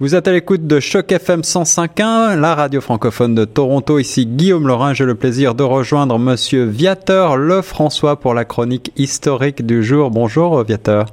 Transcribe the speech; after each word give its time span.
Vous 0.00 0.16
êtes 0.16 0.26
à 0.26 0.32
l'écoute 0.32 0.66
de 0.66 0.80
Choc 0.80 1.12
FM 1.12 1.42
105.1, 1.42 2.40
la 2.40 2.56
radio 2.56 2.80
francophone 2.80 3.36
de 3.36 3.44
Toronto. 3.44 4.00
Ici 4.00 4.26
Guillaume 4.26 4.66
Laurin. 4.66 4.92
J'ai 4.92 5.04
le 5.04 5.14
plaisir 5.14 5.54
de 5.54 5.62
rejoindre 5.62 6.18
Monsieur 6.18 6.64
Viateur 6.64 7.36
Lefrançois 7.36 8.18
pour 8.18 8.34
la 8.34 8.44
chronique 8.44 8.90
historique 8.96 9.64
du 9.64 9.84
jour. 9.84 10.10
Bonjour 10.10 10.64
Viateur. 10.64 11.06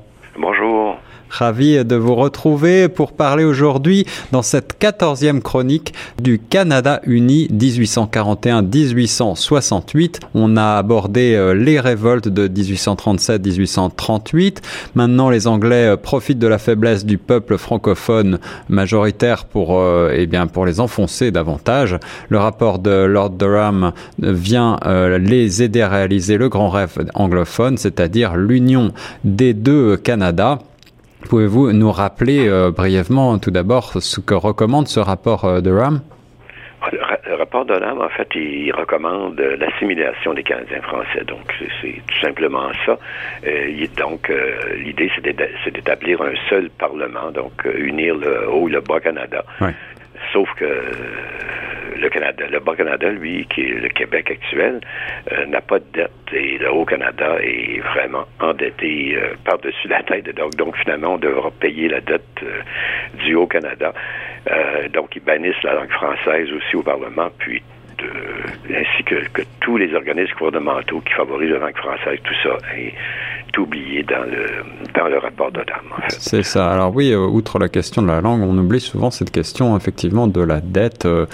Ravi 1.31 1.83
de 1.85 1.95
vous 1.95 2.13
retrouver 2.13 2.89
pour 2.89 3.13
parler 3.13 3.45
aujourd'hui 3.45 4.05
dans 4.33 4.41
cette 4.41 4.77
quatorzième 4.77 5.41
chronique 5.41 5.93
du 6.21 6.39
Canada 6.39 6.99
uni 7.05 7.47
1841-1868. 7.53 10.19
On 10.35 10.57
a 10.57 10.75
abordé 10.75 11.35
euh, 11.35 11.53
les 11.53 11.79
révoltes 11.79 12.27
de 12.27 12.49
1837-1838. 12.49 14.57
Maintenant, 14.95 15.29
les 15.29 15.47
Anglais 15.47 15.87
euh, 15.87 15.95
profitent 15.95 16.39
de 16.39 16.47
la 16.47 16.57
faiblesse 16.57 17.05
du 17.05 17.17
peuple 17.17 17.57
francophone 17.57 18.39
majoritaire 18.67 19.45
pour, 19.45 19.79
euh, 19.79 20.11
eh 20.13 20.27
bien, 20.27 20.47
pour 20.47 20.65
les 20.65 20.81
enfoncer 20.81 21.31
davantage. 21.31 21.97
Le 22.27 22.39
rapport 22.39 22.79
de 22.79 23.05
Lord 23.05 23.29
Durham 23.31 23.93
vient 24.19 24.77
les 25.19 25.63
aider 25.63 25.81
à 25.81 25.87
réaliser 25.87 26.35
le 26.37 26.49
grand 26.49 26.69
rêve 26.69 26.97
anglophone, 27.13 27.77
c'est-à-dire 27.77 28.35
l'union 28.35 28.91
des 29.23 29.53
deux 29.53 29.95
Canada. 29.95 30.59
Pouvez-vous 31.29 31.71
nous 31.71 31.91
rappeler 31.91 32.47
euh, 32.47 32.71
brièvement 32.71 33.37
tout 33.37 33.51
d'abord 33.51 34.01
ce 34.01 34.19
que 34.19 34.33
recommande 34.33 34.87
ce 34.87 34.99
rapport 34.99 35.45
euh, 35.45 35.61
de 35.61 35.71
RAM? 35.71 36.01
Le, 36.91 37.35
rapport 37.35 37.65
de 37.65 37.73
RAM, 37.73 38.01
en 38.01 38.09
fait, 38.09 38.27
il 38.35 38.71
recommande 38.73 39.39
l'assimilation 39.39 40.33
des 40.33 40.43
Canadiens 40.43 40.81
français. 40.81 41.23
Donc, 41.27 41.53
c'est 41.81 42.01
tout 42.07 42.19
simplement 42.21 42.71
ça. 42.85 42.97
Euh, 43.45 43.87
donc, 43.97 44.31
l'idée, 44.77 45.11
c'est 45.15 45.71
d'établir 45.71 46.21
un 46.21 46.33
seul 46.49 46.69
Parlement, 46.71 47.31
donc 47.31 47.53
unir 47.65 48.15
le 48.15 48.49
Haut 48.49 48.67
et 48.67 48.71
le 48.71 48.81
Bas 48.81 48.99
Canada. 48.99 49.43
Sauf 50.33 50.49
que 50.55 50.65
le 51.95 52.09
Canada, 52.09 52.45
le 52.49 52.59
Bas-Canada, 52.59 53.09
lui, 53.09 53.45
qui 53.53 53.61
est 53.61 53.79
le 53.79 53.89
Québec 53.89 54.31
actuel, 54.31 54.81
euh, 55.31 55.45
n'a 55.47 55.61
pas 55.61 55.79
de 55.79 55.85
dette 55.93 56.11
et 56.33 56.57
le 56.57 56.71
Haut-Canada 56.71 57.37
est 57.41 57.79
vraiment 57.93 58.25
endetté 58.39 59.15
euh, 59.15 59.35
par-dessus 59.43 59.87
la 59.87 60.03
tête. 60.03 60.33
Donc, 60.35 60.55
donc, 60.55 60.75
finalement, 60.77 61.15
on 61.15 61.17
devra 61.17 61.51
payer 61.51 61.89
la 61.89 62.01
dette 62.01 62.23
euh, 62.43 62.61
du 63.23 63.35
Haut-Canada. 63.35 63.93
donc, 64.93 65.15
ils 65.15 65.23
bannissent 65.23 65.63
la 65.63 65.73
langue 65.75 65.91
française 65.91 66.51
aussi 66.51 66.75
au 66.75 66.81
Parlement, 66.81 67.29
puis 67.37 67.61
ainsi 68.69 69.03
que, 69.03 69.15
tous 69.61 69.77
les 69.77 69.93
organismes 69.93 70.33
gouvernementaux 70.37 71.01
qui 71.01 71.13
favorisent 71.13 71.51
la 71.51 71.59
langue 71.59 71.77
française, 71.77 72.19
tout 72.23 72.33
ça 72.43 72.57
est 72.75 72.93
oublié 73.57 74.03
dans 74.03 74.23
le, 74.23 74.47
dans 74.93 75.07
le 75.07 75.17
rapport 75.17 75.51
de. 75.51 75.61
C'est 76.09 76.43
ça. 76.43 76.71
Alors 76.71 76.93
oui, 76.95 77.11
euh, 77.11 77.19
outre 77.19 77.59
la 77.59 77.69
question 77.69 78.01
de 78.01 78.07
la 78.07 78.21
langue, 78.21 78.41
on 78.41 78.57
oublie 78.57 78.79
souvent 78.79 79.11
cette 79.11 79.31
question 79.31 79.75
effectivement 79.77 80.27
de 80.27 80.41
la 80.41 80.61
dette. 80.61 81.05
Euh, 81.05 81.25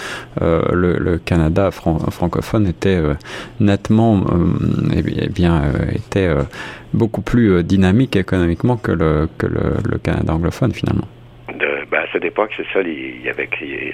euh 0.41 0.61
le, 0.73 1.17
Canada 1.17 1.71
francophone 1.71 2.67
était 2.67 2.97
euh, 2.97 3.13
nettement, 3.59 4.23
eh 4.93 5.29
bien, 5.29 5.63
était 5.93 6.29
beaucoup 6.93 7.21
plus 7.21 7.63
dynamique 7.63 8.15
économiquement 8.15 8.77
que 8.77 8.91
le, 8.91 9.27
que 9.37 9.47
le 9.47 9.97
Canada 9.97 10.33
anglophone 10.33 10.71
finalement 10.71 11.07
à 11.95 12.05
cette 12.11 12.25
époque, 12.25 12.51
c'est 12.57 12.65
ça, 12.73 12.81
il 12.81 13.21
y 13.21 13.29
avait 13.29 13.47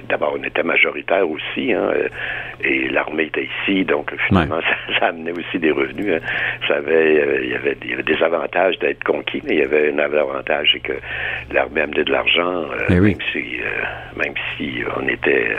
d'abord 0.10 0.36
on 0.40 0.44
était 0.44 0.64
majoritaire 0.64 1.30
aussi, 1.30 1.74
hein, 1.74 1.92
euh, 1.94 2.08
et 2.64 2.90
l'armée 2.90 3.26
était 3.26 3.48
ici, 3.62 3.86
donc 3.86 4.12
finalement 4.28 4.60
ça, 5.00 5.08
amenait 5.08 5.32
aussi 5.32 5.60
des 5.60 5.72
revenus. 5.72 6.16
Hein. 6.16 6.26
Ça 6.68 6.76
avait, 6.76 7.22
euh, 7.22 7.40
il, 7.44 7.50
y 7.52 7.56
avait, 7.56 7.78
il 7.84 7.92
y 7.92 7.94
avait 7.94 8.04
des 8.04 8.22
avantages 8.24 8.80
d'être 8.80 9.04
conquis, 9.04 9.42
mais 9.46 9.56
il 9.56 9.60
y 9.60 9.64
avait 9.64 9.94
un 9.94 10.00
avantage, 10.00 10.70
c'est 10.74 10.80
que 10.80 10.94
l'armée 11.52 11.82
amenait 11.82 12.04
de 12.04 12.12
l'argent, 12.12 12.64
euh, 12.64 12.86
eh 12.90 13.00
même 13.00 13.18
si 13.32 13.44
même 14.16 14.34
si 14.58 14.84
on 14.98 15.08
était 15.08 15.56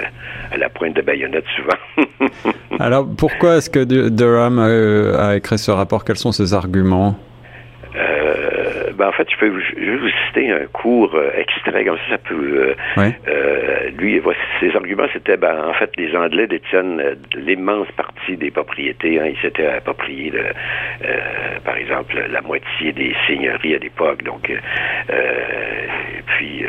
à 0.53 0.57
la 0.57 0.69
pointe 0.69 0.95
de 0.95 1.03
baïonnette 1.03 1.45
souvent. 1.57 2.53
Alors 2.81 3.07
pourquoi 3.17 3.57
est-ce 3.57 3.71
que 3.71 4.09
Durham 4.09 4.59
a 4.59 5.37
écrit 5.37 5.59
ce 5.59 5.71
rapport? 5.71 6.05
Quels 6.05 6.17
sont 6.17 6.33
ses 6.33 6.55
arguments? 6.55 7.17
Ben, 8.95 9.09
en 9.09 9.13
fait, 9.13 9.29
je 9.31 9.37
peux 9.37 9.61
je 9.61 9.91
vais 9.91 9.97
vous 9.97 10.11
citer 10.27 10.51
un 10.51 10.67
court 10.73 11.15
euh, 11.15 11.31
extrait, 11.37 11.85
comme 11.85 11.97
ça, 11.97 12.11
ça 12.11 12.19
peut. 12.19 12.75
Euh, 12.99 13.11
euh, 13.29 13.91
lui, 13.99 14.21
ses 14.61 14.75
arguments, 14.75 15.07
c'était, 15.13 15.37
ben, 15.37 15.69
en 15.69 15.75
fait, 15.75 15.91
les 15.97 16.15
Anglais 16.17 16.47
détiennent 16.47 17.17
l'immense 17.35 17.89
partie 17.97 18.37
des 18.37 18.51
propriétés. 18.51 19.21
Hein, 19.21 19.27
ils 19.27 19.41
s'étaient 19.41 19.67
appropriés, 19.67 20.33
par 21.65 21.77
exemple, 21.77 22.17
la 22.31 22.41
moitié 22.41 22.93
des 22.93 23.15
seigneuries 23.27 23.75
à 23.75 23.79
l'époque. 23.79 24.23
Donc, 24.23 24.51
puis, 26.37 26.65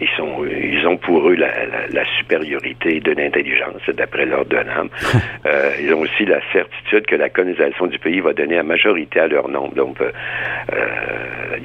ils 0.00 0.08
sont, 0.16 0.44
ils 0.44 0.86
ont 0.86 0.96
pour 0.96 1.28
eux 1.28 1.34
la, 1.34 1.50
la, 1.90 2.04
supériorité 2.18 3.00
de 3.00 3.12
l'intelligence, 3.12 3.82
d'après 3.88 4.26
leur 4.26 4.44
Dunham. 4.46 4.88
ils 5.80 5.92
ont 5.94 6.00
aussi 6.00 6.24
la 6.24 6.40
certitude 6.52 7.06
que 7.06 7.16
la 7.16 7.28
colonisation 7.28 7.86
du 7.86 7.98
pays 7.98 8.20
va 8.20 8.32
donner 8.32 8.56
la 8.56 8.62
majorité 8.62 9.20
à 9.20 9.28
leur 9.28 9.48
nombre. 9.48 9.74
Donc, 9.74 9.98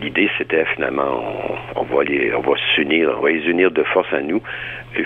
l'idée, 0.02 0.30
c'était 0.38 0.66
finalement, 0.76 1.24
on, 1.76 1.84
va 1.84 2.04
les, 2.04 2.34
on 2.34 2.42
va 2.42 2.54
s'unir, 2.76 3.16
on 3.18 3.22
va 3.22 3.30
les 3.30 3.46
unir 3.46 3.72
de 3.72 3.84
force 3.84 4.12
à 4.14 4.22
nous. 4.22 4.42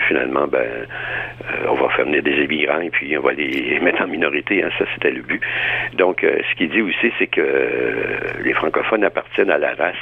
Finalement, 0.00 0.46
ben, 0.46 0.58
euh, 0.60 1.66
on 1.68 1.74
va 1.74 1.88
faire 1.90 2.04
venir 2.04 2.22
des 2.22 2.44
immigrants 2.44 2.80
et 2.80 2.90
puis 2.90 3.16
on 3.16 3.22
va 3.22 3.32
les 3.32 3.78
mettre 3.82 4.02
en 4.02 4.06
minorité. 4.06 4.62
Hein, 4.62 4.70
ça, 4.78 4.84
c'était 4.94 5.10
le 5.10 5.22
but. 5.22 5.42
Donc, 5.94 6.24
euh, 6.24 6.38
ce 6.50 6.56
qu'il 6.56 6.70
dit 6.70 6.82
aussi, 6.82 7.12
c'est 7.18 7.26
que 7.26 7.40
euh, 7.40 8.18
les 8.42 8.52
francophones 8.52 9.04
appartiennent 9.04 9.50
à 9.50 9.58
la 9.58 9.74
race. 9.74 9.96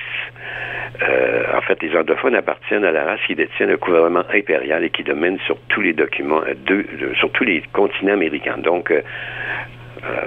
en 1.54 1.60
fait, 1.62 1.82
les 1.82 1.96
anglophones 1.96 2.34
appartiennent 2.34 2.84
à 2.84 2.92
la 2.92 3.04
race 3.04 3.20
qui 3.26 3.34
détient 3.34 3.66
le 3.66 3.76
gouvernement 3.76 4.24
impérial 4.32 4.84
et 4.84 4.90
qui 4.90 5.02
domine 5.02 5.38
sur 5.46 5.56
tous 5.68 5.80
les 5.80 5.92
documents, 5.92 6.42
sur 7.18 7.30
tous 7.32 7.44
les 7.44 7.62
continents 7.72 8.14
américains. 8.14 8.58
Donc, 8.58 8.92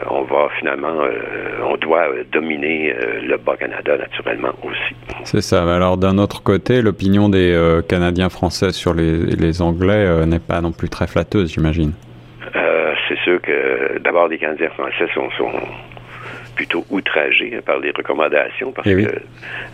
on 0.09 0.23
va 0.23 0.49
finalement, 0.59 1.01
euh, 1.01 1.63
on 1.63 1.77
doit 1.77 2.09
euh, 2.09 2.23
dominer 2.31 2.93
le 3.21 3.37
Bas-Canada 3.37 3.97
naturellement 3.97 4.53
aussi. 4.63 4.95
C'est 5.23 5.41
ça. 5.41 5.63
Alors 5.63 5.97
d'un 5.97 6.17
autre 6.17 6.43
côté, 6.43 6.81
l'opinion 6.81 7.29
des 7.29 7.81
Canadiens 7.87 8.29
français 8.29 8.71
sur 8.71 8.93
les, 8.93 9.61
Anglais 9.61 10.25
n'est 10.25 10.39
pas 10.39 10.61
non 10.61 10.71
plus 10.71 10.89
très 10.89 11.07
flatteuse, 11.07 11.53
j'imagine. 11.53 11.93
c'est 13.07 13.19
sûr 13.23 13.41
que 13.41 13.99
d'abord 13.99 14.27
les 14.27 14.37
Canadiens 14.37 14.69
français 14.69 15.07
sont, 15.13 15.29
sont 15.37 15.51
plutôt 16.55 16.85
outragé 16.89 17.59
par 17.65 17.79
les 17.79 17.91
recommandations 17.91 18.71
parce 18.71 18.87
eh 18.87 18.95
que 18.95 19.09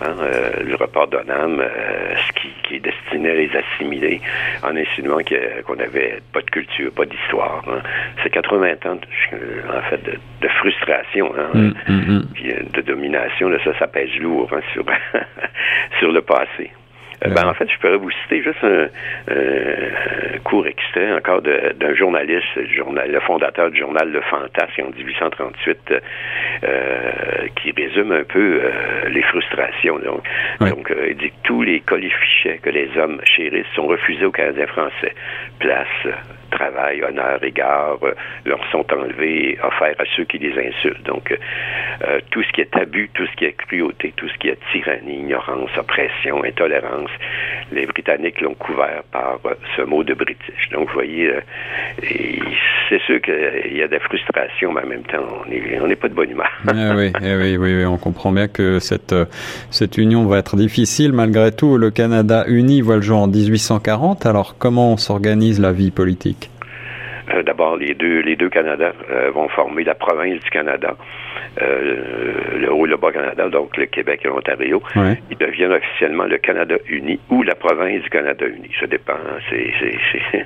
hein, 0.02 0.16
euh, 0.22 0.64
le 0.64 0.76
rapport 0.76 1.08
d'ONAM, 1.08 1.60
euh, 1.60 2.16
ce 2.28 2.34
qui, 2.34 2.76
est 2.76 2.80
destiné 2.80 3.32
à 3.32 3.34
les 3.34 3.50
assimiler 3.56 4.22
en 4.64 4.76
insinuant 4.76 5.20
qu'on 5.66 5.76
n'avait 5.76 6.20
pas 6.32 6.42
de 6.42 6.50
culture, 6.50 6.92
pas 6.92 7.06
d'histoire. 7.06 7.64
Hein. 7.68 7.82
C'est 8.24 8.30
80 8.30 8.74
ans, 8.86 8.98
en 8.98 9.82
fait, 9.90 10.04
de, 10.04 10.48
frustration, 10.48 11.34
hein, 11.38 11.50
mm, 11.54 11.74
mm, 11.88 12.16
mm. 12.16 12.26
Puis, 12.34 12.52
euh, 12.52 12.60
de 12.74 12.82
domination. 12.82 13.50
ça, 13.64 13.78
ça 13.78 13.88
pèse 13.88 14.14
lourd 14.20 14.50
sur, 14.74 14.86
sur 16.00 16.12
le 16.12 16.22
passé. 16.22 16.72
Euh, 17.26 17.30
ben, 17.30 17.48
en 17.48 17.54
fait, 17.54 17.70
je 17.70 17.78
pourrais 17.80 17.98
vous 17.98 18.12
citer 18.24 18.42
juste 18.42 18.64
un, 18.64 18.88
court 20.44 20.66
extrait 20.68 21.12
encore 21.14 21.42
d'un 21.42 21.94
journaliste, 21.96 22.46
le, 22.56 22.66
journal, 22.68 23.12
le 23.12 23.20
fondateur 23.20 23.70
du 23.72 23.80
journal 23.80 24.10
Le 24.10 24.22
Fantasme 24.22 24.82
en 24.82 24.98
1838, 24.98 25.94
euh, 26.64 27.12
qui 27.56 27.72
résume 27.72 28.12
un 28.12 28.24
peu 28.24 28.62
euh, 28.64 29.10
les 29.10 29.22
frustrations. 29.24 30.00
Donc, 30.00 30.24
donc 30.62 30.94
il 31.10 31.18
dit 31.18 31.30
que 31.30 31.44
tous 31.44 31.62
les 31.62 31.82
colifichets 31.82 32.60
que 32.64 32.70
les 32.70 32.90
hommes 32.98 33.20
chérissent 33.24 33.68
sont 33.76 33.88
refusés 33.88 34.26
aux 34.26 34.32
Canadiens 34.32 34.68
français. 34.68 35.14
Place 35.60 35.88
travail, 36.50 37.04
honneur, 37.04 37.44
égard 37.44 37.98
euh, 38.04 38.14
leur 38.46 38.60
sont 38.72 38.86
enlevés, 38.94 39.58
offerts 39.64 39.96
à 40.00 40.04
ceux 40.16 40.26
qui 40.26 40.38
les 40.38 40.54
insultent. 40.68 41.04
Donc, 41.06 41.32
euh, 41.32 42.20
tout 42.32 42.44
ce 42.44 42.52
qui 42.52 42.62
est 42.62 42.76
abus, 42.76 43.10
tout 43.14 43.26
ce 43.26 43.36
qui 43.36 43.46
est 43.46 43.54
cruauté, 43.54 44.14
tout 44.16 44.28
ce 44.28 44.38
qui 44.38 44.50
est 44.50 44.58
tyrannie, 44.72 45.20
ignorance, 45.20 45.70
oppression, 45.78 46.44
intolérance, 46.44 47.10
les 47.72 47.86
Britanniques 47.86 48.42
l'ont 48.42 48.56
couvert 48.56 49.04
par 49.12 49.40
euh, 49.46 49.54
ce 49.76 49.82
mot 49.84 50.04
de 50.04 50.14
British. 50.14 50.70
Donc, 50.72 50.88
vous 50.88 50.94
voyez, 50.94 51.32
c'est 52.90 53.02
sûr 53.02 53.22
qu'il 53.22 53.78
y 53.78 53.84
a 53.84 53.88
des 53.88 54.00
frustrations, 54.00 54.72
mais 54.74 54.82
en 54.82 54.88
même 54.88 55.04
temps, 55.04 55.26
on 55.82 55.88
n'est 55.88 55.96
pas 55.96 56.10
de 56.10 56.14
bonne 56.14 56.32
humeur. 56.32 56.50
Eh 56.68 56.96
oui, 56.96 57.12
eh 57.22 57.36
oui, 57.36 57.58
oui, 57.58 57.76
oui, 57.76 57.86
on 57.86 57.98
comprend 57.98 58.32
bien 58.32 58.48
que 58.48 58.80
cette, 58.80 59.16
cette 59.70 59.98
union 59.98 60.26
va 60.26 60.40
être 60.40 60.56
difficile. 60.56 61.14
Malgré 61.14 61.52
tout, 61.52 61.78
le 61.78 61.92
Canada 61.92 62.46
uni 62.48 62.82
voit 62.82 62.96
le 62.96 63.02
jour 63.02 63.20
en 63.20 63.28
1840. 63.28 64.26
Alors, 64.26 64.56
comment 64.58 64.98
s'organise 64.98 65.60
la 65.60 65.72
vie 65.72 65.92
politique? 65.92 66.39
Euh, 67.34 67.44
d'abord, 67.44 67.78
les 67.78 67.94
deux, 67.94 68.20
les 68.22 68.36
deux 68.36 68.50
Canada 68.50 68.94
euh, 69.12 69.32
vont 69.32 69.48
former 69.50 69.84
la 69.84 69.96
province 69.96 70.40
du 70.42 70.50
Canada, 70.50 70.96
le 71.60 72.72
Haut 72.72 72.86
et 72.86 72.90
le 72.90 72.98
Bas-Canada, 72.98 73.50
donc 73.50 73.76
le 73.76 73.86
Québec 73.86 74.22
et 74.24 74.28
l'Ontario. 74.28 74.82
Ils 74.96 75.38
deviennent 75.38 75.74
officiellement 75.74 76.26
le 76.26 76.38
Canada 76.38 76.76
uni 76.88 77.20
ou 77.30 77.44
la 77.44 77.56
province 77.56 78.02
du 78.04 78.10
Canada 78.10 78.46
uni. 78.46 78.70
Ça 78.80 78.88
dépend. 78.88 79.18
C'est, 79.50 79.74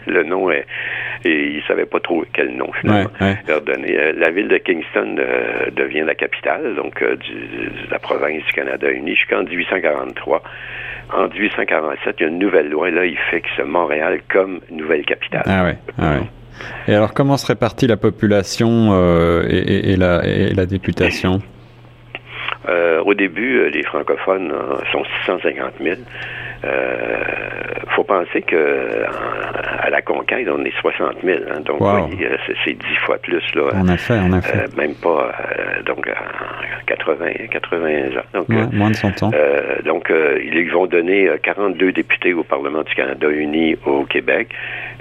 le 0.07 0.24
nom 0.24 0.50
est, 0.50 0.65
et 1.25 1.56
ils 1.56 1.63
savaient 1.68 1.85
pas 1.85 2.00
trop 2.00 2.24
quel 2.33 2.56
nom 2.56 2.71
finalement 2.74 3.09
leur 3.47 3.62
donner. 3.62 4.13
la 4.13 4.29
ville 4.31 4.47
de 4.47 4.57
Kingston 4.57 5.15
devient 5.75 6.03
la 6.06 6.15
capitale, 6.15 6.75
donc 6.75 7.03
du, 7.03 7.33
de 7.33 7.91
la 7.91 8.00
province 8.00 8.44
du 8.45 8.51
Canada 8.53 8.89
uni 8.89 9.15
jusqu'en 9.15 9.44
1843 9.44 10.41
en 11.12 11.27
1847, 11.27 12.15
il 12.19 12.24
y 12.24 12.25
a 12.25 12.29
une 12.29 12.39
nouvelle 12.39 12.69
loi, 12.69 12.89
là, 12.89 13.06
il 13.06 13.18
fixe 13.29 13.59
Montréal 13.65 14.21
comme 14.31 14.62
nouvelle 14.71 15.06
capitale. 15.06 15.44
Ah 15.45 15.63
ouais, 15.63 15.77
ah 15.97 16.13
ouais. 16.13 16.42
Et 16.88 16.94
alors, 16.94 17.13
comment 17.13 17.38
se 17.38 17.47
répartit 17.47 17.88
la 17.88 17.97
population 17.97 18.89
euh, 18.91 19.45
et, 19.50 19.95
la, 19.95 20.25
et, 20.25 20.53
la, 20.53 20.65
députation? 20.65 21.41
Euh, 22.69 23.01
Au 23.03 23.13
début, 23.13 23.59
euh, 23.59 23.69
les 23.69 23.83
francophones 23.83 24.53
sont 24.91 25.03
650 25.25 25.73
000. 25.81 25.95
Euh, 26.63 27.24
faut 27.95 28.04
penser 28.04 28.42
que 28.42 29.06
à 29.83 29.89
la 29.89 30.01
conquête, 30.01 30.48
on 30.50 30.63
est 30.63 30.74
60 30.80 31.18
000. 31.24 31.39
Hein, 31.50 31.60
donc, 31.65 31.81
c'est 32.63 32.74
dix 32.74 32.95
fois 33.06 33.18
plus. 33.18 33.44
Là, 33.54 33.63
en 33.74 33.88
effet, 33.88 34.18
en 34.18 34.38
effet. 34.38 34.60
Euh, 34.60 34.77
même 34.77 34.95
pas, 34.95 35.31
euh, 35.39 35.81
donc, 35.83 36.10
80, 36.88 37.25
80 37.51 37.77
ans. 38.18 38.21
Donc, 38.33 38.50
moins 38.71 38.89
de 38.92 38.95
100 38.95 39.24
ans. 39.24 39.31
Euh, 39.33 39.81
donc, 39.83 40.12
ils 40.12 40.71
vont 40.71 40.88
donner 40.88 41.30
42 41.42 41.92
députés 41.92 42.33
au 42.33 42.44
Parlement 42.44 42.83
du 42.83 42.94
Canada 42.95 43.27
uni 43.30 43.75
au 43.86 44.04
Québec 44.06 44.50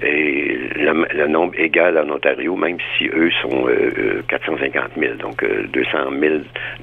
et 0.03 0.59
le, 0.75 1.29
nombre 1.29 1.55
égal 1.59 1.97
en 1.99 2.11
Ontario, 2.13 2.57
même 2.57 2.79
si 2.99 3.07
eux 3.07 3.31
sont 3.41 3.67
450 4.29 4.83
000, 4.99 5.15
donc 5.15 5.45
200 5.73 5.89
000 6.21 6.35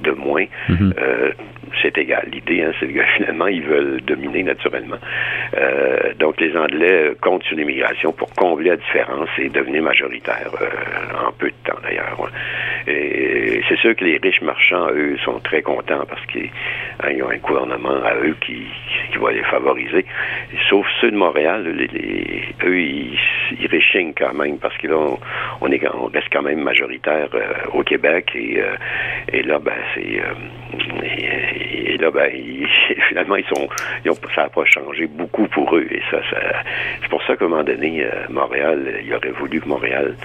de 0.01 0.11
moins. 0.11 0.45
Mm-hmm. 0.69 0.93
c'est 1.81 1.97
égal. 1.97 2.27
L'idée, 2.31 2.63
hein, 2.63 2.71
c'est 2.79 2.87
que 2.87 3.01
finalement, 3.17 3.47
ils 3.47 3.63
veulent 3.63 3.99
dominer 4.01 4.43
Euh, 5.55 6.13
donc, 6.19 6.39
les 6.39 6.55
Anglais 6.55 7.13
comptent 7.21 7.43
sur 7.43 7.55
l'immigration 7.55 8.11
pour 8.11 8.29
combler 8.33 8.69
la 8.69 8.77
différence 8.77 9.29
et 9.37 9.49
devenir 9.49 9.83
majoritaires 9.83 10.51
euh, 10.61 11.27
en 11.27 11.31
peu 11.31 11.47
de 11.47 11.69
temps, 11.69 11.79
d'ailleurs. 11.83 12.29
Et 12.87 13.61
c'est 13.67 13.77
sûr 13.77 13.95
que 13.95 14.03
les 14.03 14.17
riches 14.17 14.41
marchands, 14.41 14.87
eux, 14.91 15.17
sont 15.23 15.39
très 15.39 15.61
contents 15.61 16.05
parce 16.07 16.25
qu'ils 16.27 16.49
hein, 17.03 17.13
ont 17.23 17.29
un 17.29 17.37
gouvernement 17.37 18.03
à 18.03 18.15
eux 18.15 18.35
qui, 18.41 18.65
va 19.19 19.31
les 19.31 19.43
favoriser. 19.43 20.05
Sauf 20.69 20.87
ceux 21.01 21.11
de 21.11 21.17
Montréal, 21.17 21.65
les, 21.75 22.41
eux, 22.63 22.79
ils, 22.79 23.19
ils 23.59 23.67
réchignent 23.67 24.13
quand 24.17 24.33
même 24.33 24.57
parce 24.59 24.77
qu'on 24.77 25.19
on 25.59 25.71
est, 25.71 25.81
on 25.93 26.05
reste 26.05 26.27
quand 26.31 26.41
même 26.41 26.61
majoritaire 26.61 27.27
euh, 27.33 27.53
au 27.73 27.83
Québec 27.83 28.31
et, 28.35 28.61
et 29.33 29.43
là, 29.43 29.59
ben, 29.59 29.73
c'est 29.93 30.21
et, 31.03 31.97
là, 31.97 32.11
ben, 32.11 32.31
finalement, 33.09 33.35
ils 33.35 33.45
sont, 33.45 33.67
ils 34.05 34.11
ont, 34.11 34.15
ça 34.35 34.43
n'a 34.43 34.49
pas 34.49 34.65
changé 34.65 35.07
beaucoup 35.07 35.47
pour 35.47 35.75
eux. 35.75 35.87
Et 35.91 36.01
ça, 36.11 36.19
c'est 37.01 37.09
pour 37.09 37.21
ça 37.23 37.35
qu'à 37.35 37.45
un 37.45 37.47
moment 37.47 37.63
donné, 37.63 38.03
euh, 38.03 38.25
Montréal, 38.29 38.99
il 39.03 39.13
aurait 39.13 39.31
voulu 39.31 39.59
que 39.61 39.67
Montréal 39.67 40.15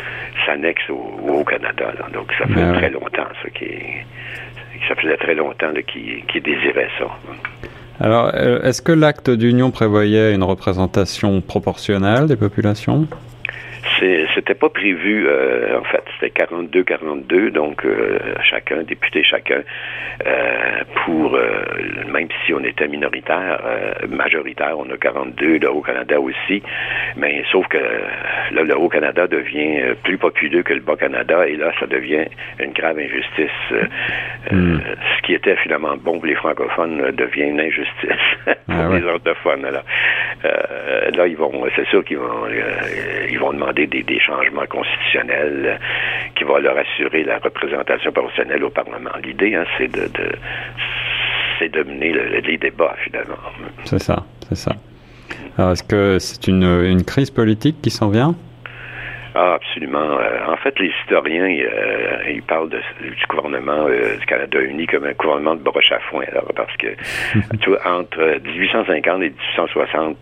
s'annexe 0.46 0.88
au, 0.90 1.44
Canada. 1.44 1.92
Donc, 2.12 2.32
ça 2.38 2.43
fait 2.48 2.54
ben 2.54 2.74
très 2.74 2.90
longtemps, 2.90 3.28
ça, 3.42 3.50
qui 3.50 3.66
ça 4.88 4.94
faisait 4.96 5.16
très 5.16 5.34
longtemps 5.34 5.72
qu'ils 5.86 6.42
désiraient 6.42 6.90
ça. 6.98 7.06
Alors, 8.00 8.32
euh, 8.34 8.62
est-ce 8.62 8.82
que 8.82 8.92
l'acte 8.92 9.30
d'union 9.30 9.70
prévoyait 9.70 10.34
une 10.34 10.42
représentation 10.42 11.40
proportionnelle 11.40 12.26
des 12.26 12.36
populations? 12.36 13.06
C'était 14.34 14.54
pas 14.54 14.68
prévu, 14.68 15.26
euh, 15.26 15.78
en 15.78 15.84
fait, 15.84 16.03
c'était 16.24 16.44
42-42, 16.44 17.50
donc 17.50 17.84
euh, 17.84 18.18
chacun, 18.48 18.82
député 18.82 19.22
chacun, 19.24 19.62
euh, 20.26 20.80
pour, 21.04 21.38
même 22.08 22.28
si 22.44 22.54
on 22.54 22.62
était 22.64 22.88
minoritaire, 22.88 23.60
majoritaire, 24.08 24.78
on 24.78 24.88
a 24.90 24.96
42, 24.96 25.58
le 25.58 25.70
Haut-Canada 25.70 26.20
aussi, 26.20 26.62
mais 27.16 27.42
sauf 27.50 27.66
que 27.68 27.78
là, 27.78 28.62
le 28.62 28.76
Haut-Canada 28.76 29.26
devient 29.26 29.94
plus 30.02 30.18
populeux 30.18 30.62
que 30.62 30.74
le 30.74 30.80
Bas-Canada, 30.80 31.46
et 31.46 31.56
là, 31.56 31.72
ça 31.78 31.86
devient 31.86 32.24
une 32.60 32.72
grave 32.72 32.98
injustice. 32.98 33.50
Hmm. 34.50 34.78
Ce 35.16 35.22
qui 35.26 35.34
était 35.34 35.56
finalement 35.56 35.96
bon 35.96 36.18
pour 36.18 36.26
les 36.26 36.34
francophones 36.34 37.10
devient 37.12 37.48
une 37.48 37.60
injustice 37.60 38.26
pour 38.44 38.54
ah 38.68 38.96
les 38.96 39.04
orthophones. 39.04 39.62
Là, 39.62 39.82
là 41.12 41.26
ils 41.26 41.36
vont, 41.36 41.64
c'est 41.74 41.86
sûr 41.88 42.04
qu'ils 42.04 42.18
vont, 42.18 42.46
ils 43.30 43.38
vont 43.38 43.52
demander 43.52 43.86
des, 43.86 44.04
changements 44.20 44.66
constitutionnels 44.66 45.64
euh, 45.64 45.76
qui 46.36 46.44
vont 46.44 46.58
leur 46.58 46.76
assurer 46.76 47.24
la 47.24 47.38
représentation 47.38 48.12
proportionnelle 48.12 48.64
au 48.64 48.70
Parlement. 48.70 49.10
L'idée, 49.22 49.54
hein, 49.54 49.64
c'est 49.78 49.90
de, 49.90 50.08
c'est 51.58 51.68
de 51.68 51.82
mener 51.82 52.12
les 52.40 52.58
débats, 52.58 52.96
finalement. 53.04 53.38
C'est 53.84 54.00
ça, 54.00 54.24
c'est 54.48 54.56
ça. 54.56 54.72
Alors, 55.56 55.72
est-ce 55.72 55.84
que 55.84 56.18
c'est 56.18 56.48
une, 56.48 56.64
une 56.64 57.04
crise 57.04 57.30
politique 57.30 57.80
qui 57.82 57.90
s'en 57.90 58.08
vient? 58.08 58.34
Ah, 59.36 59.54
absolument. 59.54 60.18
Euh, 60.20 60.46
en 60.46 60.56
fait, 60.56 60.78
les 60.78 60.92
historiens, 61.02 61.48
euh, 61.48 62.30
ils 62.32 62.42
parlent 62.42 62.68
de, 62.68 62.78
du 63.00 63.26
gouvernement 63.28 63.86
euh, 63.88 64.16
du 64.16 64.26
Canada 64.26 64.60
uni 64.60 64.86
comme 64.86 65.04
un 65.04 65.12
gouvernement 65.12 65.56
de 65.56 65.60
broche 65.60 65.90
à 65.90 65.98
foin. 65.98 66.24
Alors, 66.30 66.46
parce 66.54 66.76
que, 66.76 66.86
tu 67.60 67.70
vois, 67.70 67.80
entre 67.84 68.38
1850 68.44 69.22
et 69.22 69.30
1860, 69.30 70.16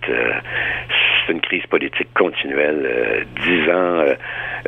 c'est 1.26 1.32
une 1.32 1.42
crise 1.42 1.66
politique 1.66 2.08
continuelle. 2.14 3.26
dix 3.44 3.70
ans, 3.70 4.02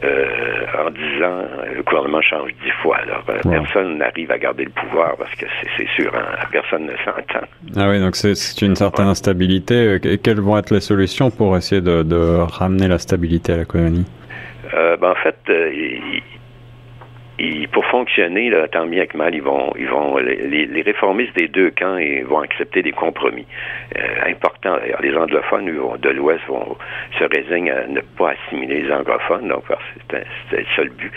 en 0.02 0.91
dix 0.91 1.23
ans, 1.23 1.44
le 1.75 1.82
gouvernement 1.82 2.20
change 2.23 2.50
dix 2.62 2.70
fois. 2.82 2.99
Alors, 2.99 3.23
personne 3.43 3.99
n'arrive 3.99 4.31
à 4.31 4.38
garder 4.38 4.64
le 4.64 4.70
pouvoir 4.70 5.17
parce 5.17 5.35
que 5.35 5.46
c'est 5.76 5.88
sûr, 5.88 6.12
hein, 6.14 6.46
personne 6.50 6.87
ne 6.87 6.96
s'entend. 7.05 7.46
Ah 7.76 7.88
oui, 7.88 8.00
donc 8.00 8.17
c'est 8.17 8.62
une 8.62 8.76
certaine 8.76 9.06
instabilité. 9.06 9.99
Et 10.05 10.19
quelles 10.19 10.41
vont 10.41 10.58
être 10.58 10.73
les 10.73 10.81
solutions 10.81 11.31
pour 11.31 11.56
essayer 11.56 11.81
de, 11.81 12.02
de 12.02 12.38
ramener 12.41 12.88
la 12.88 12.99
stabilité 12.99 13.52
à 13.52 13.56
la 13.58 13.64
colonie? 13.64 14.06
Euh, 14.75 14.96
ben, 14.96 15.11
en 15.11 15.14
fait, 15.17 15.37
euh, 15.50 15.70
pour 17.73 17.85
fonctionner, 17.87 18.49
là, 18.51 18.69
tant 18.69 18.87
bien 18.87 19.07
que 19.07 19.17
mal, 19.17 19.35
ils 19.35 19.43
vont, 19.43 19.73
ils 19.77 19.89
vont, 19.89 20.17
les, 20.19 20.83
réformistes 20.83 21.35
des 21.37 21.49
deux 21.49 21.71
camps 21.71 21.97
ils 21.97 22.25
vont 22.25 22.41
accepter 22.41 22.83
des 22.83 22.93
compromis 22.93 23.47
euh, 23.97 24.31
importants. 24.31 24.77
Les 25.01 25.17
anglophones 25.17 25.67
de 25.67 26.11
l'Ouest 26.11 26.43
vont 26.47 26.77
se 27.19 27.25
résignent 27.25 27.71
à 27.71 27.87
ne 27.89 28.01
pas 28.01 28.33
assimiler 28.33 28.83
les 28.83 28.93
anglophones, 28.93 29.49
donc 29.49 29.65
c'est 30.11 30.59
le 30.59 30.67
seul 30.77 30.91
but. 30.91 31.13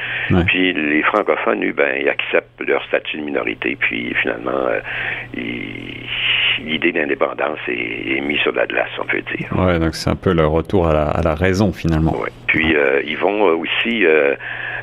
Puis 0.48 0.74
les 0.74 1.04
francophones, 1.04 1.64
eux, 1.64 1.74
ben, 1.74 1.98
ils 2.02 2.10
acceptent 2.10 2.62
leur 2.68 2.84
statut 2.86 3.18
de 3.18 3.24
minorité, 3.24 3.78
puis 3.80 4.14
finalement, 4.22 4.68
l'idée 6.60 6.92
d'indépendance 6.92 7.60
est, 7.68 8.22
mise 8.22 8.40
sur 8.40 8.54
la 8.54 8.66
glace, 8.66 8.90
on 9.00 9.06
peut 9.06 9.22
dire. 9.36 9.48
Ouais, 9.56 9.80
donc 9.80 9.94
c'est 9.94 10.10
un 10.10 10.16
peu 10.16 10.34
le 10.34 10.48
retour 10.48 10.88
à 10.88 11.22
la, 11.24 11.36
raison 11.36 11.72
finalement. 11.72 12.18
Ouais. 12.18 12.30
Puis 12.48 12.76
euh, 12.76 13.02
ils 13.06 13.18
vont 13.18 13.44
aussi 13.60 14.04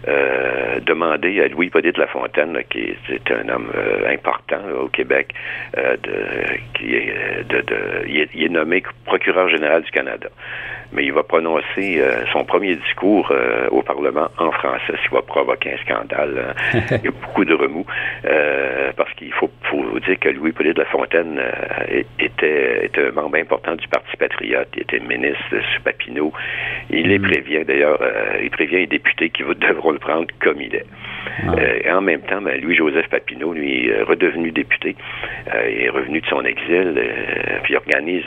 euh, 0.09 0.55
euh, 0.75 0.81
demander 0.81 1.41
à 1.41 1.49
Louis 1.49 1.67
Hippolyte 1.67 1.99
Lafontaine, 1.99 2.59
qui 2.71 2.95
est, 3.09 3.31
un 3.31 3.49
homme 3.49 3.71
important 4.09 4.61
au 4.81 4.89
Québec, 4.89 5.35
de, 5.77 6.56
qui 6.75 6.95
est, 6.95 7.45
de, 7.49 7.61
de, 7.61 7.77
il 8.06 8.45
est 8.45 8.49
nommé 8.49 8.83
procureur 9.05 9.49
général 9.49 9.83
du 9.83 9.91
Canada 9.91 10.29
mais 10.94 11.05
il 11.05 11.12
va 11.12 11.23
prononcer 11.23 12.00
euh, 12.00 12.25
son 12.32 12.44
premier 12.44 12.77
discours 12.77 13.29
euh, 13.31 13.69
au 13.70 13.82
Parlement 13.82 14.29
en 14.39 14.51
français, 14.53 14.94
ce 15.03 15.08
qui 15.08 15.15
va 15.15 15.22
provoquer 15.22 15.74
un 15.74 15.79
scandale. 15.79 16.55
Hein. 16.72 16.81
il 16.91 17.05
y 17.05 17.08
a 17.08 17.10
beaucoup 17.10 17.44
de 17.44 17.55
remous, 17.55 17.86
euh, 18.24 18.93
parce 18.96 19.13
qu'il 19.15 19.32
faut, 19.32 19.51
faut, 19.65 19.98
dire 20.01 20.19
que 20.20 20.29
Louis-Pauline 20.29 20.72
de 20.72 20.81
la 20.81 20.86
Fontaine 20.86 21.41
était, 22.19 22.86
était, 22.86 23.08
un 23.08 23.13
membre 23.13 23.39
important 23.39 23.74
du 23.74 23.89
Parti 23.89 24.17
patriote, 24.17 24.69
il 24.77 24.82
était 24.82 25.01
ministre 25.01 25.44
sous 25.51 25.82
Papineau. 25.82 26.32
Il 26.91 27.08
les 27.08 27.19
mm. 27.19 27.22
prévient, 27.22 27.65
d'ailleurs, 27.65 28.01
il 28.43 28.51
prévient 28.51 28.77
les 28.77 28.86
députés 28.86 29.31
qui 29.31 29.43
devront 29.60 29.91
le 29.91 29.98
prendre 29.98 30.27
comme 30.41 30.60
il 30.60 30.74
est. 30.74 30.86
Ah. 31.47 31.55
et 31.61 31.91
en 31.91 32.01
même 32.01 32.21
temps, 32.23 32.41
ben, 32.41 32.61
Louis-Joseph 32.61 33.09
Papineau, 33.09 33.53
lui, 33.53 33.89
est 33.89 34.03
redevenu 34.03 34.51
député, 34.51 34.97
il 35.47 35.83
est 35.83 35.91
revenu 35.91 36.21
de 36.21 36.27
son 36.27 36.45
exil, 36.45 37.01
puis 37.63 37.77
organise 37.77 38.25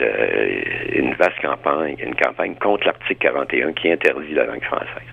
une 0.93 1.13
vaste 1.13 1.39
campagne, 1.41 1.95
une 1.99 2.15
campagne 2.15 2.55
contre 2.55 2.85
l'article 2.85 3.15
41 3.19 3.73
qui 3.73 3.91
interdit 3.91 4.33
la 4.33 4.45
langue 4.45 4.63
française. 4.63 5.07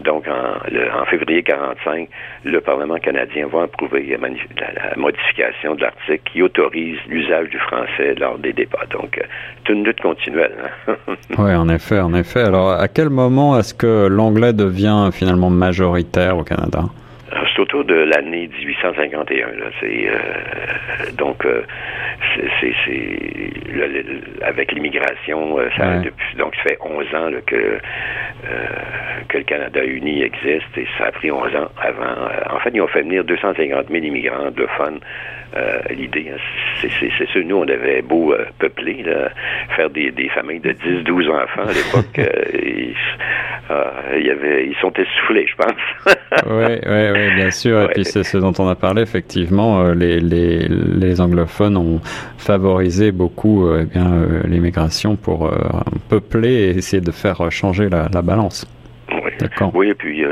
Donc, 0.00 0.26
en, 0.28 1.04
février 1.06 1.42
45, 1.42 2.08
le 2.44 2.60
Parlement 2.60 2.98
canadien 2.98 3.48
va 3.48 3.62
approuver 3.62 4.16
la, 4.16 4.96
modification 4.96 5.74
de 5.74 5.80
l'article 5.80 6.22
qui 6.32 6.42
autorise 6.42 6.98
l'usage 7.08 7.48
du 7.48 7.58
français 7.58 8.14
lors 8.18 8.38
des 8.38 8.52
débats. 8.52 8.86
Donc, 8.90 9.18
euh, 9.18 9.22
c'est 9.66 9.72
une 9.72 9.84
lutte 9.84 10.00
continuelle. 10.00 10.54
Hein. 10.86 10.94
oui, 11.38 11.54
en 11.54 11.68
effet, 11.68 12.00
en 12.00 12.14
effet. 12.14 12.42
Alors, 12.42 12.70
à 12.70 12.88
quel 12.88 13.10
moment 13.10 13.58
est-ce 13.58 13.74
que 13.74 14.06
l'anglais 14.06 14.52
devient 14.52 15.10
finalement 15.12 15.50
majoritaire 15.50 16.36
au 16.36 16.44
Canada? 16.44 16.84
C'est 17.30 17.60
autour 17.60 17.84
de 17.84 17.94
l'année 17.94 18.48
1851. 18.48 19.48
C'est 19.80 20.08
euh, 20.08 21.10
donc 21.16 21.44
euh, 21.44 21.62
c'est 22.60 22.74
avec 24.42 24.72
l'immigration, 24.72 25.58
ça 25.76 26.00
donc 26.36 26.54
ça 26.56 26.62
fait 26.62 26.78
11 26.80 27.14
ans 27.14 27.30
que 27.46 27.78
que 29.28 29.38
le 29.38 29.44
Canada 29.44 29.84
uni 29.84 30.22
existe 30.22 30.76
et 30.76 30.86
ça 30.96 31.06
a 31.06 31.12
pris 31.12 31.30
11 31.30 31.54
ans 31.56 31.68
avant. 31.80 32.54
en 32.54 32.58
fait, 32.60 32.70
ils 32.72 32.80
ont 32.80 32.88
fait 32.88 33.02
venir 33.02 33.24
250 33.24 33.88
000 33.90 34.04
immigrants 34.04 34.46
anglophones 34.46 35.00
euh, 35.56 35.80
l'idée. 35.90 36.30
Hein, 36.30 36.38
c'est 36.80 37.26
sûr, 37.28 37.42
nous, 37.44 37.56
on 37.56 37.68
avait 37.68 38.02
beau 38.02 38.34
euh, 38.34 38.44
peupler, 38.58 39.04
faire 39.76 39.88
des, 39.90 40.12
familles 40.34 40.60
de 40.60 40.72
10-12 40.72 41.30
enfants 41.30 41.66
à 41.66 41.72
l'époque. 41.72 42.20
Euh, 43.70 44.16
ils, 44.18 44.26
y 44.26 44.30
avait, 44.30 44.66
ils 44.66 44.76
sont 44.80 44.90
essoufflés, 44.94 45.46
je 45.46 45.54
pense. 45.56 46.14
oui, 46.46 46.80
oui, 46.86 47.10
oui, 47.12 47.17
bien 47.34 47.50
sûr. 47.50 47.82
Et 47.82 47.88
puis 47.88 48.04
c'est 48.04 48.24
ce 48.24 48.38
dont 48.38 48.52
on 48.58 48.68
a 48.68 48.74
parlé, 48.74 49.02
effectivement, 49.02 49.90
les, 49.92 50.20
les, 50.20 50.68
les 50.68 51.20
anglophones 51.20 51.76
ont 51.76 52.00
favorisé 52.36 53.12
beaucoup 53.12 53.68
eh 53.74 53.84
bien 53.84 54.26
l'immigration 54.44 55.16
pour 55.16 55.50
peupler 56.08 56.52
et 56.52 56.78
essayer 56.78 57.00
de 57.00 57.10
faire 57.10 57.50
changer 57.50 57.88
la, 57.88 58.08
la 58.12 58.22
balance. 58.22 58.66
Oui. 59.40 59.70
Oui, 59.74 59.90
et 59.90 59.94
puis 59.94 60.24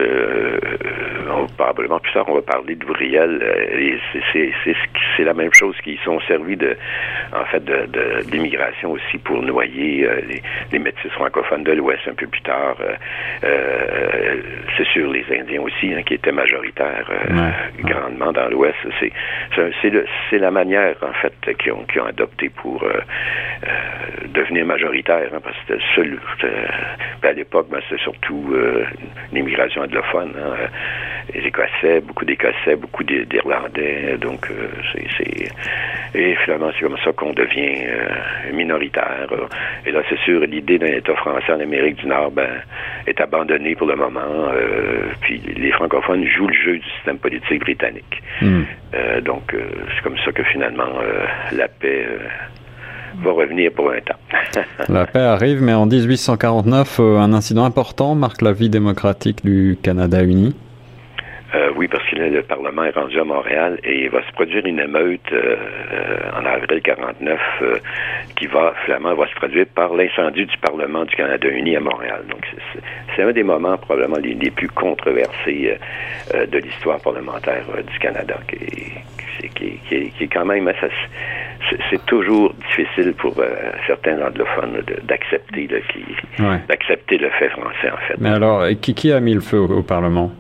probablement 1.57 1.99
plus 1.99 2.13
tard, 2.13 2.25
on 2.29 2.35
va 2.35 2.43
parler 2.43 2.75
de. 2.75 2.87
Euh, 2.87 3.97
c'est 5.17 5.25
la 5.25 5.35
même 5.35 5.53
chose 5.53 5.77
qui 5.83 5.99
sont 6.05 6.21
servis 6.21 6.57
de, 6.57 6.77
en 7.33 7.45
fait, 7.47 7.63
d'immigration 8.31 8.91
de, 8.91 8.95
aussi 8.95 9.19
pour 9.19 9.43
noyer 9.43 10.07
euh, 10.07 10.21
les, 10.29 10.43
les, 10.73 10.79
métis 10.79 11.11
francophones 11.13 11.65
de 11.65 11.73
l'Ouest 11.73 12.03
un 12.09 12.15
peu 12.15 12.27
plus 12.27 12.43
tard. 12.43 12.77
Euh, 13.45 14.37
c'est 14.77 14.87
sûr, 14.89 15.11
les 15.11 15.25
Indiens 15.31 15.63
aussi, 15.63 15.93
hein, 15.95 16.03
qui 16.03 16.15
étaient 16.15 16.33
majoritaires 16.33 17.11
grandement 17.81 18.33
dans 18.33 18.49
l'Ouest. 18.49 18.77
C'est 19.01 20.39
la 20.39 20.51
manière, 20.51 20.97
en 21.03 21.13
fait, 21.15 21.57
qu'ils 21.59 21.73
ont, 21.73 21.85
qu 21.85 22.01
ont 22.01 22.07
adopté 22.07 22.49
pour 22.49 22.85
devenir 24.35 24.67
majoritaire, 24.67 25.31
hein, 25.35 25.41
parce 25.43 25.57
que 25.57 25.75
c'était 25.75 25.83
seul. 25.95 26.19
Ben, 27.23 27.31
à 27.31 27.33
l'époque, 27.33 27.69
ben, 27.71 27.81
c'était 27.89 28.03
surtout 28.03 28.55
l'immigration 29.33 29.83
anglophone. 29.83 30.33
Hein, 30.37 30.69
les 31.35 31.47
Écossais, 31.47 32.01
beaucoup 32.01 32.25
d'Écossais, 32.25 32.77
beaucoup 32.77 33.03
d'Irlandais. 33.05 34.17
Donc, 34.19 34.49
euh, 34.51 34.69
c'est. 35.17 35.49
Et 36.15 36.35
finalement, 36.45 36.71
c'est 36.75 36.87
comme 36.87 36.97
ça 37.05 37.13
qu'on 37.13 37.33
devient 37.33 37.85
euh, 37.87 38.53
minoritaire. 38.53 39.29
Et 39.85 39.91
là, 39.91 40.01
c'est 40.09 40.19
sûr, 40.21 40.41
l'idée 40.41 40.79
d'un 40.79 40.87
État 40.87 41.15
français 41.17 41.53
en 41.53 41.61
Amérique 41.61 41.97
du 41.97 42.07
Nord 42.07 42.31
ben, 42.31 42.63
est 43.07 43.21
abandonnée 43.21 43.75
pour 43.75 43.87
le 43.87 43.97
moment. 43.97 44.21
Euh, 44.21 45.09
puis 45.21 45.41
les 45.57 45.73
francophones 45.73 46.25
jouent 46.27 46.49
le 46.49 46.55
jeu 46.55 46.79
du 46.79 46.91
système 46.97 47.19
politique 47.19 47.61
britannique. 47.61 48.23
Hmm. 48.41 48.63
donc, 49.23 49.55
c'est 49.55 50.03
comme 50.03 50.19
ça 50.19 50.33
que 50.33 50.43
finalement, 50.45 51.01
la 51.53 51.69
paix 51.69 52.07
va 53.23 53.33
revenir 53.33 53.73
pour 53.73 53.91
un 53.91 54.01
temps. 54.01 54.61
la 54.89 55.07
paix 55.07 55.21
arrive, 55.21 55.63
mais 55.63 55.75
en 55.75 55.87
1849, 55.87 57.01
un 57.01 57.33
incident 57.33 57.65
important 57.65 58.15
marque 58.15 58.43
la 58.43 58.53
vie 58.53 58.69
démocratique 58.69 59.45
du 59.45 59.79
Canada 59.83 60.23
uni. 60.23 60.55
Euh, 61.57 61.71
oui, 61.77 61.87
parce 61.87 62.03
que 62.11 62.17
le 62.17 62.43
Parlement 62.43 62.85
est 62.85 62.91
rendu 62.91 63.19
à 63.21 63.25
Montréal 63.25 63.79
et 63.85 64.05
il 64.05 64.11
va 64.11 64.21
se 64.27 64.33
produire 64.33 64.67
une 64.67 64.81
émeute 64.81 65.33
euh, 65.33 65.57
en 66.37 66.45
avril 66.45 66.83
49 66.83 67.41
euh, 67.63 67.79
qui 68.37 68.47
va 68.47 68.75
finalement 68.85 69.15
va 69.15 69.27
se 69.29 69.35
produire 69.37 69.67
par 69.75 69.95
l'incendie 69.95 70.45
du 70.45 70.57
Parlement 70.59 71.05
du 71.05 71.15
Canada 71.15 71.49
uni 71.49 71.77
à 71.77 71.81
Montréal. 71.81 72.25
Donc 72.29 72.45
c'est 73.15 73.23
un 73.23 73.33
des 73.33 73.45
moments 73.45 73.79
probablement 73.79 74.19
les, 74.19 74.51
plus 74.51 74.69
controversés 74.69 75.79
de 76.35 76.59
l'histoire 76.59 77.01
parlementaire 77.01 77.65
du 77.91 77.99
Canada, 78.01 78.37
qui, 78.49 79.49
qui, 79.55 80.11
qui, 80.11 80.25
est 80.25 80.29
quand 80.29 80.45
même 80.45 80.71
c'est 81.91 82.05
toujours 82.07 82.55
difficile 82.55 83.15
pour 83.15 83.35
certains 83.87 84.21
anglophones 84.21 84.83
d'accepter 85.05 85.69
d'accepter 86.69 87.19
le 87.19 87.31
fait 87.31 87.49
français 87.51 87.91
en 87.93 87.97
fait. 88.09 88.15
Mais 88.19 88.31
alors, 88.31 88.65
qui, 88.81 88.95
qui 88.95 89.13
a 89.13 89.21
mis 89.21 89.35
le 89.35 89.41
feu 89.41 89.59
au 89.59 89.83
Parlement? 89.83 90.33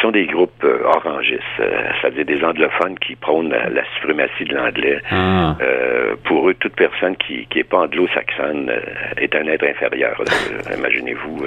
sont 0.00 0.10
des 0.10 0.26
groupes 0.26 0.64
euh, 0.64 0.82
orangistes, 0.84 1.42
euh, 1.60 1.90
c'est-à-dire 2.00 2.24
des 2.24 2.42
anglophones 2.44 2.98
qui 2.98 3.14
prônent 3.16 3.50
la, 3.50 3.82
suprématie 3.96 4.44
de 4.44 4.54
l'anglais. 4.54 5.00
Ah. 5.10 5.56
Euh, 5.60 6.14
pour 6.24 6.48
eux, 6.48 6.54
toute 6.54 6.74
personne 6.74 7.16
qui 7.16 7.46
n'est 7.54 7.64
pas 7.64 7.78
anglo-saxonne 7.78 8.70
est 9.16 9.34
un 9.34 9.46
être 9.46 9.64
inférieur. 9.64 10.22
Imaginez-vous, 10.76 11.44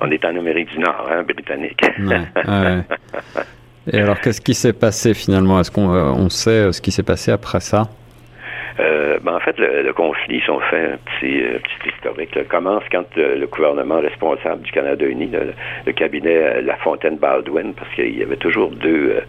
on 0.00 0.10
est 0.10 0.24
en 0.24 0.36
Amérique 0.36 0.70
du 0.70 0.78
Nord, 0.78 1.08
hein, 1.10 1.22
britannique. 1.22 1.82
Et 3.92 4.00
alors, 4.00 4.20
qu'est-ce 4.20 4.40
qui 4.40 4.54
s'est 4.54 4.72
passé 4.72 5.14
finalement? 5.14 5.60
Est-ce 5.60 5.70
qu'on 5.70 5.88
on 5.88 6.28
sait 6.28 6.72
ce 6.72 6.80
qui 6.80 6.90
s'est 6.90 7.04
passé 7.04 7.30
après 7.30 7.60
ça? 7.60 7.84
Euh, 8.78 9.18
ben, 9.22 9.34
en 9.34 9.40
fait, 9.40 9.56
le, 9.58 9.92
conflit, 9.92 10.40
si 10.40 10.50
on 10.50 10.60
fait 10.60 10.92
un 10.92 10.96
petit, 10.96 11.42
euh, 11.42 11.58
petit 11.58 11.88
historique, 11.94 12.48
commence 12.48 12.82
quand 12.90 13.04
le, 13.16 13.46
gouvernement 13.46 14.00
responsable 14.00 14.62
du 14.62 14.72
Canada 14.72 15.06
uni, 15.06 15.30
le, 15.86 15.92
cabinet 15.92 16.36
euh, 16.36 16.60
La 16.62 16.76
Fontaine 16.76 17.16
Baldwin, 17.16 17.72
parce 17.74 17.92
qu'il 17.94 18.18
y 18.18 18.22
avait 18.22 18.36
toujours 18.36 18.70
deux, 18.70 19.20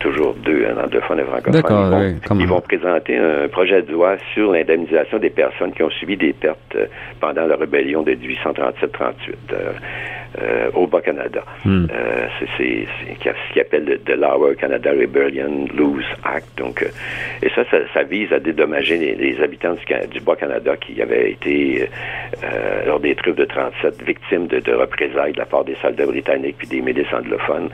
toujours 0.00 0.34
deux 0.34 0.66
anglophones 0.66 1.20
et 1.20 1.24
francophones. 1.24 2.20
Ils, 2.28 2.28
vont, 2.28 2.40
ils 2.40 2.46
vont 2.46 2.60
présenter 2.60 3.16
un 3.16 3.48
projet 3.48 3.82
de 3.82 3.92
loi 3.92 4.16
sur 4.34 4.52
l'indemnisation 4.52 5.18
des 5.18 5.30
personnes 5.30 5.72
qui 5.72 5.82
ont 5.82 5.90
subi 5.90 6.16
des 6.16 6.32
pertes 6.32 6.76
pendant 7.20 7.46
la 7.46 7.56
rébellion 7.56 8.02
de 8.02 8.12
1837-38. 8.12 9.14
Euh, 10.38 10.70
au 10.74 10.86
Bas-Canada. 10.86 11.42
Hmm. 11.64 11.86
Euh, 11.92 12.28
c'est 12.56 12.86
ce 13.18 13.50
qu'ils 13.50 13.60
appelle 13.60 14.00
le, 14.06 14.14
Lower 14.14 14.54
Canada 14.54 14.92
Rebellion 14.92 15.66
Loose 15.74 16.04
Act. 16.22 16.46
Donc, 16.56 16.84
euh, 16.84 16.86
et 17.42 17.50
ça, 17.50 17.64
ça, 17.92 18.02
vise 18.04 18.32
à 18.32 18.38
dédommager 18.38 18.96
les, 18.96 19.42
habitants 19.42 19.74
du, 19.74 20.20
Bas-Canada 20.20 20.76
qui 20.76 21.02
avaient 21.02 21.32
été, 21.32 21.88
lors 22.86 23.00
des 23.00 23.16
troupes 23.16 23.36
de 23.36 23.44
37, 23.44 24.02
victimes 24.04 24.46
de, 24.46 24.72
représailles 24.72 25.32
de 25.32 25.38
la 25.38 25.46
part 25.46 25.64
des 25.64 25.74
soldats 25.82 26.06
britanniques 26.06 26.58
puis 26.58 26.68
des 26.68 26.80
milices 26.80 27.12
anglophones. 27.12 27.70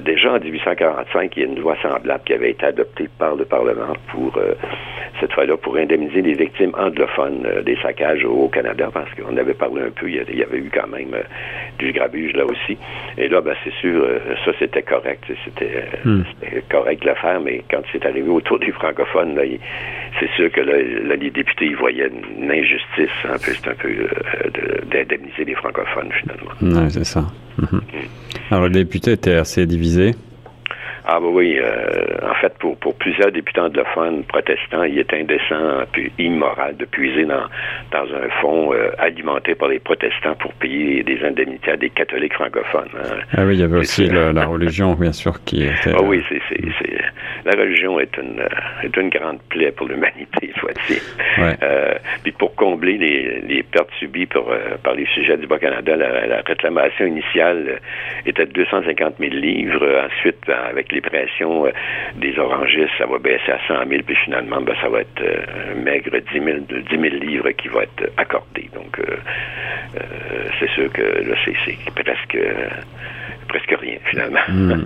déjà 0.00 0.34
en 0.34 0.38
1845, 0.38 1.36
il 1.36 1.42
y 1.42 1.44
a 1.44 1.48
une 1.48 1.58
loi 1.58 1.76
semblable 1.82 2.22
qui 2.24 2.34
avait 2.34 2.50
été 2.50 2.66
adoptée 2.66 3.08
par 3.18 3.34
le 3.34 3.44
Parlement 3.44 3.94
pour, 4.12 4.38
cette 5.20 5.32
fois-là, 5.32 5.56
pour 5.56 5.76
indemniser 5.76 6.22
les 6.22 6.34
victimes 6.34 6.72
anglophones 6.78 7.46
des 7.64 7.76
saccages 7.82 8.24
au, 8.24 8.48
Canada, 8.48 8.90
parce 8.92 9.10
qu'on 9.14 9.36
avait 9.36 9.54
parlé 9.54 9.82
un 9.82 9.90
peu, 9.90 10.08
il 10.08 10.38
y 10.38 10.42
avait 10.42 10.58
eu 10.58 10.70
quand 10.72 10.88
même 10.88 11.14
du 11.78 11.92
grabuge 11.92 12.32
là 12.34 12.44
aussi. 12.44 12.76
Et 13.18 13.28
là, 13.28 13.40
ben, 13.40 13.54
c'est 13.64 13.74
sûr, 13.80 14.02
euh, 14.02 14.18
ça 14.44 14.52
c'était 14.58 14.82
correct. 14.82 15.24
Euh, 15.30 15.80
hmm. 16.04 16.22
C'était 16.40 16.62
correct 16.68 17.02
de 17.02 17.08
le 17.08 17.14
faire, 17.14 17.40
mais 17.40 17.62
quand 17.70 17.82
c'est 17.92 18.04
arrivé 18.06 18.28
autour 18.28 18.58
des 18.58 18.72
francophones, 18.72 19.38
c'est 20.20 20.30
sûr 20.36 20.50
que 20.50 20.60
là, 20.60 21.16
les 21.16 21.30
députés 21.30 21.66
ils 21.66 21.76
voyaient 21.76 22.10
une 22.38 22.50
injustice, 22.50 23.16
un 23.24 23.38
peu, 23.38 23.52
c'est 23.52 23.68
un 23.68 23.74
peu 23.74 23.88
euh, 23.88 24.80
d'indemniser 24.90 25.44
les 25.44 25.54
francophones 25.54 26.10
finalement. 26.20 26.52
Oui, 26.60 26.90
c'est 26.90 27.04
ça. 27.04 27.24
Mhm. 27.58 27.66
Hmm. 27.72 28.52
Alors, 28.54 28.68
les 28.68 28.84
députés 28.84 29.12
étaient 29.12 29.36
assez 29.36 29.66
divisés. 29.66 30.12
Ah 31.04 31.18
bah 31.18 31.26
oui, 31.30 31.58
euh, 31.58 32.30
en 32.30 32.34
fait, 32.34 32.56
pour, 32.58 32.76
pour 32.76 32.94
plusieurs 32.94 33.32
députés 33.32 33.60
anglophones 33.60 34.22
protestants, 34.24 34.84
il 34.84 34.98
est 34.98 35.12
indécent 35.12 35.82
et 35.96 36.12
immoral 36.18 36.76
de 36.76 36.84
puiser 36.84 37.24
dans, 37.24 37.46
dans 37.90 38.04
un 38.14 38.28
fonds 38.40 38.72
euh, 38.72 38.90
alimenté 38.98 39.56
par 39.56 39.68
les 39.68 39.80
protestants 39.80 40.34
pour 40.36 40.52
payer 40.54 41.02
des 41.02 41.24
indemnités 41.24 41.72
à 41.72 41.76
des 41.76 41.90
catholiques 41.90 42.34
francophones. 42.34 42.90
Hein. 42.96 43.16
Ah 43.36 43.44
oui, 43.44 43.54
il 43.54 43.60
y 43.60 43.64
avait 43.64 43.78
aussi 43.78 44.06
la, 44.06 44.46
religion, 44.46 44.94
bien 44.94 45.12
sûr, 45.12 45.42
qui 45.44 45.64
était... 45.64 45.92
Ah 45.92 46.02
oui, 46.02 46.22
c'est, 46.28 46.40
la 47.44 47.52
religion 47.60 47.98
est 47.98 48.16
une, 48.16 48.40
est 48.84 48.96
une 48.96 49.08
grande 49.08 49.40
plaie 49.48 49.72
pour 49.72 49.88
l'humanité, 49.88 50.52
soit-il. 50.60 51.42
Ouais. 51.42 51.56
Euh, 51.62 51.94
puis 52.22 52.32
pour 52.32 52.54
combler 52.54 52.96
les, 52.98 53.40
les 53.40 53.62
pertes 53.64 53.90
subies 53.98 54.26
par, 54.26 54.48
euh, 54.48 54.76
par 54.82 54.94
les 54.94 55.06
sujets 55.06 55.36
du 55.36 55.46
Bas-Canada, 55.48 55.96
la, 55.96 56.26
la, 56.26 56.42
réclamation 56.42 57.06
initiale 57.06 57.80
était 58.26 58.46
de 58.46 58.52
250 58.52 59.14
000 59.18 59.34
livres. 59.34 60.06
Ensuite, 60.06 60.48
avec 60.48 60.91
les 60.92 61.00
pressions 61.00 61.66
euh, 61.66 61.70
des 62.16 62.38
orangistes, 62.38 62.92
ça 62.98 63.06
va 63.06 63.18
baisser 63.18 63.50
à 63.50 63.58
100 63.66 63.88
000, 63.88 64.02
puis 64.06 64.16
finalement, 64.24 64.60
ben, 64.60 64.74
ça 64.80 64.88
va 64.88 65.00
être 65.00 65.20
euh, 65.22 65.72
un 65.72 65.82
maigre 65.82 66.10
10 66.32 66.40
000, 66.40 66.58
10 66.90 67.10
000 67.10 67.24
livres 67.24 67.50
qui 67.52 67.68
va 67.68 67.82
être 67.82 68.10
accordé. 68.16 68.70
Donc, 68.74 68.98
euh, 69.00 69.16
c'est 70.60 70.70
sûr 70.70 70.90
que 70.92 71.02
là, 71.02 71.36
c'est 71.44 72.02
presque 72.02 72.38
presque 73.48 73.74
rien 73.80 73.98
finalement. 74.04 74.40
Hmm. 74.48 74.84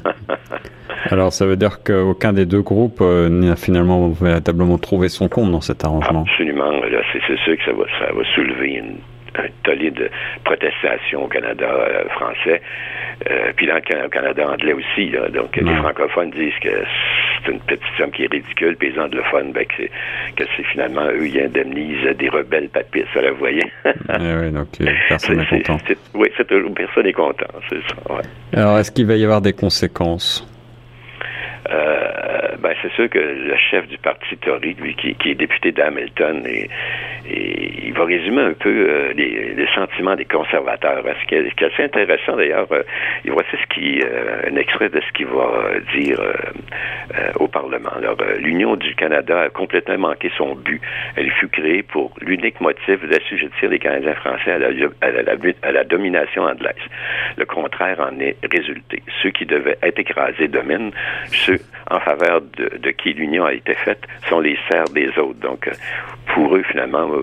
Alors 1.10 1.32
ça 1.32 1.46
veut 1.46 1.56
dire 1.56 1.84
qu'aucun 1.84 2.32
des 2.32 2.46
deux 2.46 2.62
groupes 2.62 3.00
n'a 3.00 3.54
finalement 3.54 4.08
véritablement 4.08 4.78
trouvé 4.78 5.08
son 5.08 5.28
compte 5.28 5.52
dans 5.52 5.60
cet 5.60 5.84
arrangement. 5.84 6.24
Absolument. 6.28 6.72
C'est 7.12 7.38
sûr 7.44 7.56
que 7.56 7.64
ça 7.64 7.72
va, 7.72 7.84
ça 8.00 8.12
va 8.12 8.24
soulever 8.34 8.74
une 8.74 8.96
un 9.38 9.48
tollé 9.62 9.90
de 9.90 10.10
protestation 10.44 11.24
au 11.24 11.28
Canada 11.28 11.66
euh, 11.66 12.08
français, 12.10 12.60
euh, 13.30 13.52
puis 13.56 13.66
dans 13.66 13.74
le 13.76 14.08
Canada 14.08 14.48
anglais 14.48 14.72
aussi. 14.72 15.12
donc, 15.32 15.56
les 15.56 15.74
francophones 15.76 16.30
disent 16.30 16.58
que 16.60 16.84
c'est 17.44 17.52
une 17.52 17.60
petite 17.60 17.82
somme 17.96 18.10
qui 18.10 18.24
est 18.24 18.32
ridicule, 18.32 18.76
puis 18.76 18.90
les 18.92 18.98
anglophones, 18.98 19.52
ben, 19.52 19.64
que 19.66 20.44
c'est 20.56 20.62
finalement 20.64 21.06
eux, 21.06 21.26
ils 21.26 21.40
indemnisent 21.40 22.16
des 22.16 22.28
rebelles 22.28 22.68
papistes, 22.68 23.08
ça, 23.14 23.20
vous 23.30 23.38
voyez. 23.38 23.64
Eh 24.08 24.34
oui, 24.40 24.50
donc 24.50 24.68
euh, 24.80 24.86
personne 25.08 25.38
n'est 25.38 25.46
content. 25.46 25.78
oui, 26.14 26.28
c'est 26.36 26.46
toujours 26.46 26.72
personne 26.74 27.04
n'est 27.04 27.12
content, 27.12 27.46
c'est 27.68 27.80
ça. 27.88 28.20
Alors, 28.52 28.78
est-ce 28.78 28.90
qu'il 28.90 29.06
va 29.06 29.16
y 29.16 29.24
avoir 29.24 29.40
des 29.40 29.52
conséquences? 29.52 30.46
Euh, 31.70 32.56
ben, 32.58 32.74
c'est 32.82 32.92
sûr 32.92 33.08
que 33.10 33.18
le 33.18 33.56
chef 33.70 33.86
du 33.88 33.98
parti 33.98 34.36
Tory, 34.38 34.74
lui, 34.74 34.94
qui, 34.94 35.30
est 35.30 35.34
député 35.34 35.72
d'Hamilton, 35.72 36.42
et, 36.46 36.68
il 37.28 37.92
va 37.94 38.04
résumer 38.04 38.42
un 38.42 38.52
peu 38.52 39.12
les, 39.14 39.66
sentiments 39.74 40.16
des 40.16 40.24
conservateurs. 40.24 41.02
Ce 41.22 41.26
qui 41.26 41.34
est, 41.34 41.62
assez 41.62 41.82
intéressant, 41.82 42.36
d'ailleurs, 42.36 42.66
voici 43.26 43.50
ce 43.52 43.74
qui, 43.74 44.00
un 44.02 44.56
extrait 44.56 44.88
de 44.88 45.00
ce 45.00 45.12
qu'il 45.12 45.26
va 45.26 45.74
dire 45.94 46.20
au 47.38 47.48
Parlement. 47.48 47.90
Alors, 47.96 48.16
l'Union 48.38 48.76
du 48.76 48.94
Canada 48.94 49.42
a 49.42 49.48
complètement 49.48 49.98
manqué 49.98 50.30
son 50.36 50.54
but. 50.54 50.80
Elle 51.16 51.30
fut 51.32 51.48
créée 51.48 51.82
pour 51.82 52.12
l'unique 52.20 52.60
motif 52.60 53.04
d'assujettir 53.08 53.70
les 53.70 53.78
Canadiens 53.78 54.14
français 54.14 54.52
à 54.52 54.58
la, 54.58 54.68
à 55.00 55.10
la, 55.10 55.32
à 55.62 55.72
la 55.72 55.84
domination 55.84 56.44
anglaise. 56.44 56.74
Le 57.36 57.44
contraire 57.44 58.00
en 58.00 58.18
est 58.20 58.36
résulté. 58.50 59.02
Ceux 59.22 59.30
qui 59.30 59.46
devaient 59.46 59.78
être 59.82 59.98
écrasés 59.98 60.48
dominent. 60.48 60.92
Ceux 61.26 61.58
en 61.90 62.00
faveur 62.00 62.40
de, 62.40 62.90
qui 62.90 63.12
l'union 63.12 63.44
a 63.44 63.52
été 63.52 63.74
faite 63.74 64.02
sont 64.28 64.40
les 64.40 64.58
serfs 64.70 64.92
des 64.92 65.08
autres. 65.18 65.38
Donc, 65.40 65.68
euh, 65.68 65.72
pour 66.34 66.56
eux, 66.56 66.62
finalement, 66.62 67.08
euh, 67.12 67.15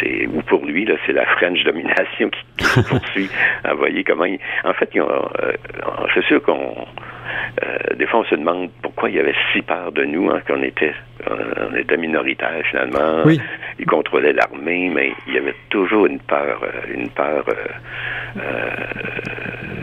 c'est, 0.00 0.26
ou 0.26 0.42
pour 0.42 0.64
lui, 0.64 0.84
là, 0.84 0.94
c'est 1.06 1.12
la 1.12 1.26
French 1.26 1.62
domination 1.64 2.30
qui, 2.30 2.82
poursuit. 2.88 3.30
Vous 3.70 3.78
voyez 3.78 4.04
comment 4.04 4.26
en 4.64 4.74
fait, 4.74 4.90
ils 4.94 5.02
ont, 5.02 5.08
euh, 5.08 5.52
c'est 6.14 6.24
sûr 6.24 6.42
qu'on 6.42 6.86
euh, 7.62 7.94
des 7.96 8.06
fois, 8.06 8.20
on 8.20 8.24
se 8.24 8.34
demande 8.34 8.70
pourquoi 8.82 9.10
il 9.10 9.16
y 9.16 9.18
avait 9.18 9.34
si 9.52 9.62
peur 9.62 9.92
de 9.92 10.04
nous, 10.04 10.30
hein, 10.30 10.40
qu'on 10.46 10.62
était, 10.62 10.94
on 11.28 11.74
était 11.76 11.96
minoritaire 11.96 12.62
finalement. 12.70 13.22
Oui. 13.24 13.40
Ils 13.78 13.86
contrôlaient 13.86 14.32
l'armée, 14.32 14.90
mais 14.94 15.12
il 15.26 15.34
y 15.34 15.38
avait 15.38 15.54
toujours 15.68 16.06
une 16.06 16.20
peur, 16.20 16.60
euh, 16.62 16.94
une 16.94 17.08
peur 17.10 17.44
euh, 17.48 18.40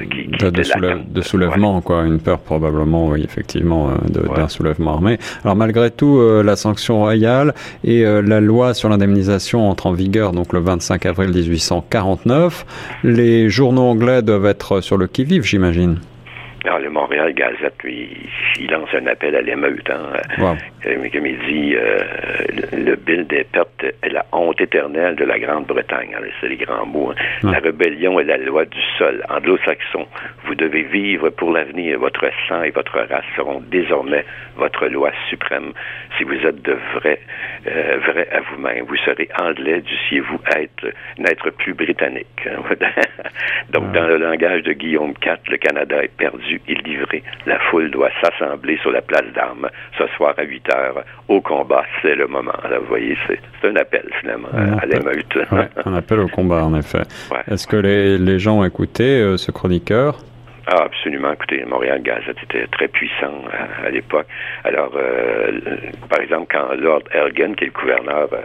qui, 0.10 0.28
qui 0.32 0.52
de, 0.52 1.22
soulèvement, 1.22 1.82
quoi, 1.82 2.04
une 2.04 2.20
peur 2.20 2.40
probablement, 2.40 3.08
oui, 3.10 3.24
effectivement, 3.24 3.92
d'un 4.08 4.48
soulèvement 4.48 4.94
armé. 4.94 5.18
Alors 5.44 5.56
malgré 5.56 5.92
tout, 5.92 6.22
la 6.44 6.56
sanction 6.56 7.00
royale 7.00 7.54
et 7.84 8.04
la 8.04 8.40
loi 8.40 8.74
sur 8.74 8.90
l'indemnisation 8.90 9.70
entrent 9.70 9.88
en 9.88 9.94
vigueur 9.94 10.32
donc 10.32 10.54
le 10.54 10.60
25 10.60 11.06
avril 11.06 11.30
1849. 11.30 12.66
Les 13.04 13.50
journaux 13.50 13.84
anglais 13.84 14.22
doivent 14.22 14.46
être 14.46 14.82
sur 14.82 14.98
le 14.98 15.08
qui-vive, 15.08 15.44
j'imagine. 15.44 16.00
Alors, 16.68 16.80
le 16.80 16.90
Montréal 16.90 17.34
Gazette, 17.34 17.82
lui, 17.82 18.10
il 18.60 18.70
lance 18.70 18.90
un 18.94 19.08
appel 19.08 19.38
à 19.38 19.42
l'émeute. 19.42 19.90
Hein, 19.90 20.12
euh, 20.86 21.08
Comme 21.14 21.26
il 21.26 21.40
dit, 21.40 21.74
euh, 21.78 22.04
le, 22.74 22.96
bill 22.98 23.26
des 23.26 23.46
pertes 23.46 23.86
est 24.04 24.10
la 24.10 24.26
honte 24.34 24.60
éternelle 24.60 25.16
de 25.16 25.24
la 25.24 25.40
Grande-Bretagne. 25.40 26.14
C'est 26.42 26.50
les 26.50 26.58
grands 26.58 26.86
mots. 26.86 27.12
Hein. 27.12 27.52
La 27.54 27.60
rébellion 27.60 28.20
est 28.20 28.26
la 28.26 28.36
loi 28.36 28.66
du 28.66 28.82
sol. 28.98 29.24
Anglo-saxon, 29.30 30.08
vous 30.44 30.56
devez 30.56 30.84
vivre 30.84 31.30
pour 31.30 31.54
l'avenir. 31.54 32.00
Votre 32.00 32.30
sang 32.50 32.64
et 32.64 32.72
votre 32.72 33.00
race 33.00 33.24
seront 33.38 33.62
désormais 33.72 34.26
votre 34.58 34.88
loi 34.88 35.12
suprême. 35.30 35.72
Si 36.18 36.26
vous 36.26 36.36
êtes 36.46 36.62
de 36.64 36.76
vrai, 36.96 37.22
euh, 37.68 37.98
vrai 38.12 38.28
à 38.34 38.42
vous-même, 38.42 38.84
vous 38.86 38.98
serez 38.98 39.30
anglais, 39.40 39.80
dussiez-vous 39.80 40.40
être, 40.54 40.94
n'être 41.18 41.50
plus 41.52 41.74
britannique. 41.74 42.46
Hein. 42.46 42.76
Donc, 43.70 43.94
dans 43.94 44.06
le 44.06 44.18
langage 44.18 44.64
de 44.64 44.74
Guillaume 44.74 45.14
IV, 45.24 45.38
le 45.50 45.58
Canada 45.58 46.04
est 46.04 46.16
perdu 46.18 46.57
il 46.68 46.80
livré. 46.84 47.24
La 47.46 47.60
foule 47.60 47.92
doit 47.92 48.10
s'assembler 48.22 48.78
sur 48.82 48.92
la 48.92 49.02
place 49.02 49.26
d'armes 49.36 49.70
ce 49.98 50.08
soir 50.16 50.34
à 50.38 50.44
8 50.44 50.74
heures. 50.74 51.04
Au 51.28 51.42
combat, 51.42 51.84
c'est 52.02 52.16
le 52.16 52.28
moment. 52.28 52.54
vous 52.64 52.88
voyez, 52.88 53.18
c'est 53.28 53.40
un 53.68 53.76
appel 53.76 54.10
finalement 54.20 54.50
à 54.54 54.86
l'émeute. 54.86 55.38
un 55.86 55.94
appel 55.94 56.20
au 56.20 56.28
combat, 56.28 56.64
en 56.64 56.78
effet. 56.78 57.04
Est-ce 57.50 57.68
que 57.68 57.78
les, 57.78 58.40
gens 58.40 58.60
ont 58.60 58.66
écouté 58.66 59.04
euh, 59.04 59.38
ce 59.38 59.52
chroniqueur? 59.52 60.20
Ah, 60.70 60.84
absolument. 60.84 61.32
Écoutez, 61.32 61.64
Montréal 61.64 62.02
Gazette 62.02 62.44
était 62.44 62.68
très 62.68 62.90
puissant 62.90 63.42
à, 63.86 63.90
l'époque. 63.90 64.28
Alors, 64.66 64.92
euh, 64.98 65.62
par 66.10 66.20
exemple, 66.20 66.48
quand 66.52 66.76
Lord 66.76 67.04
Elgin, 67.12 67.54
qui 67.56 67.64
est 67.64 67.68
le 67.68 67.74
gouverneur, 67.74 68.28
euh, 68.34 68.42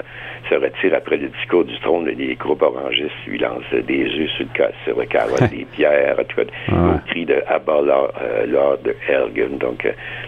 se 0.48 0.54
retire 0.54 0.94
après 0.94 1.16
le 1.16 1.26
discours 1.30 1.64
du 1.64 1.76
trône, 1.80 2.06
les 2.06 2.36
groupes 2.36 2.62
orangistes 2.62 3.10
lui 3.26 3.38
lancent 3.38 3.64
des 3.72 4.04
œufs 4.04 4.30
sur 4.36 4.46
le, 4.56 4.64
sur 4.84 5.00
le 5.00 5.48
des 5.50 5.64
pierres, 5.64 6.16
tout 6.28 6.36
cas, 6.36 6.72
au 6.72 7.08
cri 7.08 7.24
de 7.24 7.42
Abba 7.48 7.80
euh, 7.80 8.46
Lord, 8.46 8.78
Elgin. 9.08 9.58
Donc, 9.58 9.82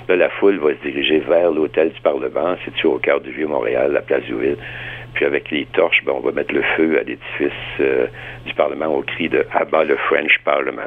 là, 0.08 0.16
la 0.16 0.30
foule 0.30 0.58
va 0.58 0.70
se 0.70 0.88
diriger 0.88 1.20
vers 1.20 1.52
l'hôtel 1.52 1.92
du 1.92 2.00
Parlement, 2.00 2.56
situé 2.64 2.88
au 2.88 2.98
cœur 2.98 3.20
du 3.20 3.30
Vieux-Montréal, 3.30 3.92
la 3.92 4.02
place 4.02 4.24
du 4.24 4.34
Ville. 4.34 4.56
Puis 5.14 5.24
avec 5.24 5.50
les 5.50 5.64
torches, 5.66 6.02
ben, 6.04 6.12
on 6.16 6.20
va 6.20 6.32
mettre 6.32 6.52
le 6.52 6.62
feu 6.76 6.98
à 6.98 7.04
l'édifice 7.04 7.52
euh, 7.80 8.06
du 8.44 8.54
Parlement 8.54 8.86
au 8.86 9.02
cri 9.02 9.28
de 9.28 9.46
Abat 9.52 9.84
le 9.84 9.96
French 9.96 10.38
Parliament. 10.44 10.82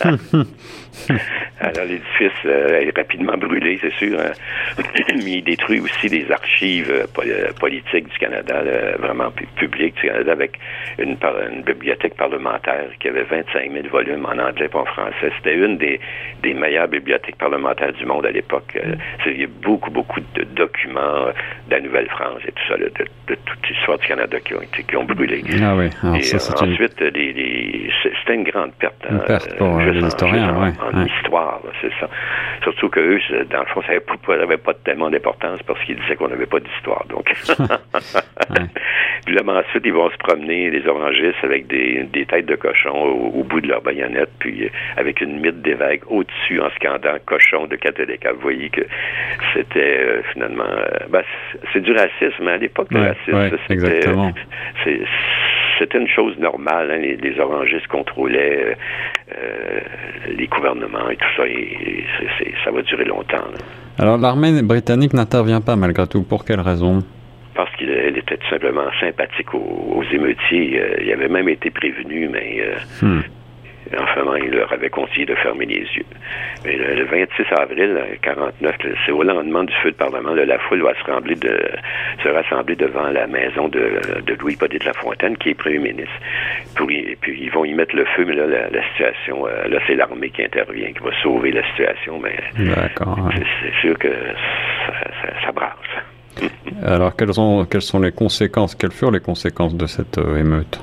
Alors 1.60 1.84
l'édifice 1.86 2.32
euh, 2.44 2.80
est 2.80 2.96
rapidement 2.96 3.36
brûlé, 3.38 3.78
c'est 3.80 3.92
sûr, 3.94 4.20
hein. 4.20 4.32
mais 5.14 5.32
il 5.32 5.44
détruit 5.44 5.80
aussi 5.80 6.08
des 6.08 6.30
archives 6.30 6.90
euh, 6.90 7.52
politiques 7.58 8.08
du 8.08 8.18
Canada, 8.18 8.62
vraiment 8.98 9.30
publiques 9.56 9.94
du 9.96 10.08
Canada, 10.08 10.32
avec 10.32 10.58
une, 10.98 11.16
bibliothèque 11.64 12.16
parlementaire 12.16 12.90
qui 13.00 13.08
avait 13.08 13.22
25 13.22 13.72
000 13.72 13.88
volumes 13.88 14.26
en 14.26 14.38
anglais 14.38 14.68
et 14.72 14.76
en 14.76 14.84
français. 14.84 15.32
C'était 15.38 15.54
une 15.54 15.78
des, 15.78 16.00
des 16.42 16.52
meilleures 16.52 16.88
bibliothèques 16.88 17.36
parlementaires 17.36 17.92
du 17.92 18.04
monde 18.04 18.26
à 18.26 18.30
l'époque. 18.30 18.78
il 19.26 19.40
y 19.40 19.44
a 19.44 19.48
beaucoup, 19.62 19.90
beaucoup 19.90 20.20
de 20.34 20.44
documents 20.44 21.26
de 21.68 21.70
la 21.70 21.80
Nouvelle-France 21.80 22.40
et 22.46 22.52
tout 22.52 22.62
ça, 22.68 22.76
de, 22.76 22.84
de, 22.84 23.06
de 23.28 23.34
toutes 23.46 23.69
l'histoire 23.70 23.98
du 23.98 24.06
Canada 24.06 24.38
qui 24.40 24.54
ont, 24.54 24.60
qui 24.60 24.96
ont 24.96 25.04
brûlé. 25.04 25.42
Ah 25.62 25.76
oui. 25.76 25.86
et 26.16 26.22
ça, 26.22 26.36
euh, 26.36 26.66
ensuite, 26.66 27.00
une... 27.00 27.90
c'était 28.02 28.34
une 28.34 28.44
grande 28.44 28.72
perte. 28.74 28.94
Une 29.08 29.16
hein, 29.16 29.22
perte 29.26 29.56
pour 29.56 29.78
euh, 29.78 29.90
les 29.90 30.06
historiens, 30.06 30.54
oui. 30.58 30.68
En, 30.92 31.06
histoire, 31.06 31.60
c'est 31.80 31.92
ça. 32.00 32.08
Surtout 32.62 32.88
qu'eux, 32.88 33.20
dans 33.50 33.60
le 33.60 33.66
fond, 33.66 33.82
ça 33.82 33.92
n'avait 34.36 34.56
pas 34.56 34.74
tellement 34.84 35.10
d'importance 35.10 35.60
parce 35.66 35.80
qu'ils 35.84 35.96
disaient 36.00 36.16
qu'on 36.16 36.28
n'avait 36.28 36.46
pas 36.46 36.60
d'histoire. 36.60 37.04
Donc, 37.08 37.24
puis 39.26 39.34
là, 39.34 39.42
ben, 39.42 39.56
ensuite, 39.56 39.82
ils 39.84 39.92
vont 39.92 40.10
se 40.10 40.16
promener, 40.18 40.70
les 40.70 40.86
orangistes, 40.86 41.42
avec 41.42 41.66
des, 41.68 42.04
des 42.12 42.26
têtes 42.26 42.46
de 42.46 42.56
cochon 42.56 42.90
au, 42.90 43.44
bout 43.44 43.60
de 43.60 43.68
leur 43.68 43.82
baïonnette, 43.82 44.30
puis 44.38 44.64
euh, 44.64 44.68
avec 44.96 45.20
une 45.20 45.40
mythe 45.40 45.62
d'évêque 45.62 46.02
au-dessus 46.08 46.60
en 46.60 46.70
scandant 46.76 47.16
cochon 47.26 47.66
de 47.66 47.76
catholique. 47.76 48.26
vous 48.26 48.40
voyez 48.40 48.70
que 48.70 48.82
c'était 49.54 50.22
finalement... 50.32 50.64
Ben, 51.08 51.22
c'est 51.72 51.80
du 51.80 51.92
racisme, 51.92 52.42
mais 52.42 52.52
à 52.52 52.56
l'époque, 52.56 52.88
le 52.90 53.00
racisme, 53.00 53.58
Exactement. 53.68 54.32
C'était 55.78 55.98
une 55.98 56.08
chose 56.08 56.36
normale. 56.38 56.90
Hein, 56.90 56.98
les, 56.98 57.40
orangistes 57.40 57.86
contrôlaient 57.86 58.76
euh, 59.34 59.80
les 60.28 60.46
gouvernements 60.46 61.08
et 61.08 61.16
tout 61.16 61.28
ça. 61.36 61.46
Et, 61.46 62.04
ça 62.64 62.70
va 62.70 62.82
durer 62.82 63.04
longtemps. 63.04 63.44
Alors 63.98 64.18
l'armée 64.18 64.62
britannique 64.62 65.14
n'intervient 65.14 65.60
pas 65.60 65.76
malgré 65.76 66.06
tout. 66.06 66.22
Pour 66.22 66.44
quelle 66.44 66.60
raison? 66.60 67.02
parce 67.54 67.76
qu'elle 67.76 68.16
était 68.16 68.38
tout 68.38 68.48
simplement 68.48 68.86
sympathique 69.00 69.52
aux, 69.52 70.02
émeutiers. 70.12 70.80
Euh, 70.80 70.96
il 71.02 71.12
avait 71.12 71.28
même 71.28 71.48
été 71.48 71.70
prévenu, 71.70 72.26
mais 72.28 72.58
euh, 72.60 73.06
hmm. 73.06 73.20
Enfin, 73.98 74.22
il 74.42 74.50
leur 74.50 74.72
avait 74.72 74.88
conseillé 74.88 75.26
de 75.26 75.34
fermer 75.34 75.66
les 75.66 75.80
yeux. 75.80 76.04
Mais 76.64 76.76
le, 76.76 77.04
26 77.04 77.44
avril 77.58 77.98
49, 78.22 78.76
c'est 79.04 79.12
au 79.12 79.22
lendemain 79.22 79.64
du 79.64 79.72
feu 79.82 79.90
de 79.90 79.96
Parlement, 79.96 80.32
la 80.32 80.58
foule 80.60 80.82
va 80.82 80.94
se, 80.94 81.02
rassembler, 81.04 81.34
de, 81.34 81.58
se 82.22 82.28
rassembler 82.28 82.76
devant 82.76 83.08
la 83.08 83.26
maison 83.26 83.68
de, 83.68 84.00
Louis 84.40 84.56
Paudet 84.56 84.78
de 84.78 84.84
la 84.84 84.92
Fontaine, 84.92 85.36
qui 85.36 85.50
est 85.50 85.54
premier 85.54 85.78
ministre. 85.78 86.14
Puis, 86.76 87.16
puis 87.20 87.38
ils 87.42 87.50
vont 87.50 87.64
y 87.64 87.74
mettre 87.74 87.96
le 87.96 88.04
feu, 88.16 88.24
mais 88.24 88.34
là, 88.34 88.46
la, 88.46 88.82
situation, 88.90 89.46
euh, 89.46 89.68
là, 89.68 89.80
c'est 89.86 89.96
l'armée 89.96 90.30
qui 90.30 90.44
intervient, 90.44 90.92
qui 90.92 91.02
va 91.02 91.10
sauver 91.22 91.50
la 91.50 91.66
situation, 91.70 92.20
mais 92.20 92.36
c'est 92.56 93.80
sûr 93.80 93.98
que 93.98 94.08
ça, 94.86 94.92
ça, 95.44 95.52
brasse. 95.52 95.74
Alors, 96.84 97.16
quelles, 97.16 97.34
sont, 97.34 97.66
quelles 97.68 97.82
sont 97.82 98.00
les 98.00 98.12
conséquences, 98.12 98.74
quelles 98.74 98.92
furent 98.92 99.10
les 99.10 99.20
conséquences 99.20 99.74
de 99.74 99.86
cette 99.86 100.18
euh, 100.18 100.38
émeute? 100.38 100.80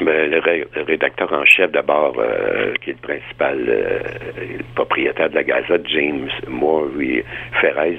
Ben, 0.00 0.30
le, 0.30 0.84
rédacteur 0.84 1.32
en 1.32 1.44
chef, 1.44 1.72
d'abord, 1.72 2.14
euh, 2.18 2.72
qui 2.80 2.90
est 2.90 2.96
le 3.02 3.14
principal 3.14 3.58
euh, 3.68 3.98
propriétaire 4.76 5.28
de 5.28 5.34
la 5.34 5.42
Gazette, 5.42 5.88
James 5.88 6.28
Moore 6.46 6.86
Ferrez, 7.60 7.98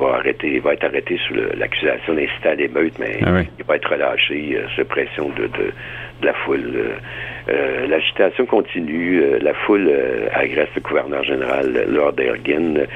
va, 0.00 0.14
arrêter, 0.14 0.60
va 0.60 0.74
être 0.74 0.84
arrêté 0.84 1.18
sous 1.26 1.34
l'accusation 1.56 2.14
d'inciter 2.14 2.48
à 2.48 2.54
l'émeute, 2.54 2.94
mais 3.00 3.18
ah 3.26 3.42
il 3.58 3.64
va 3.64 3.76
être 3.76 3.90
relâché 3.90 4.56
euh, 4.56 4.68
sous 4.76 4.84
pression 4.84 5.28
de, 5.30 5.46
de, 5.46 5.72
la 6.22 6.34
foule. 6.34 6.94
L'agitation 7.88 8.46
continue. 8.46 9.22
la 9.40 9.54
foule 9.54 9.90
agresse 10.32 10.68
le 10.76 10.82
gouverneur 10.82 11.24
général, 11.24 11.86
Lord 11.88 12.14
Ergin. 12.20 12.86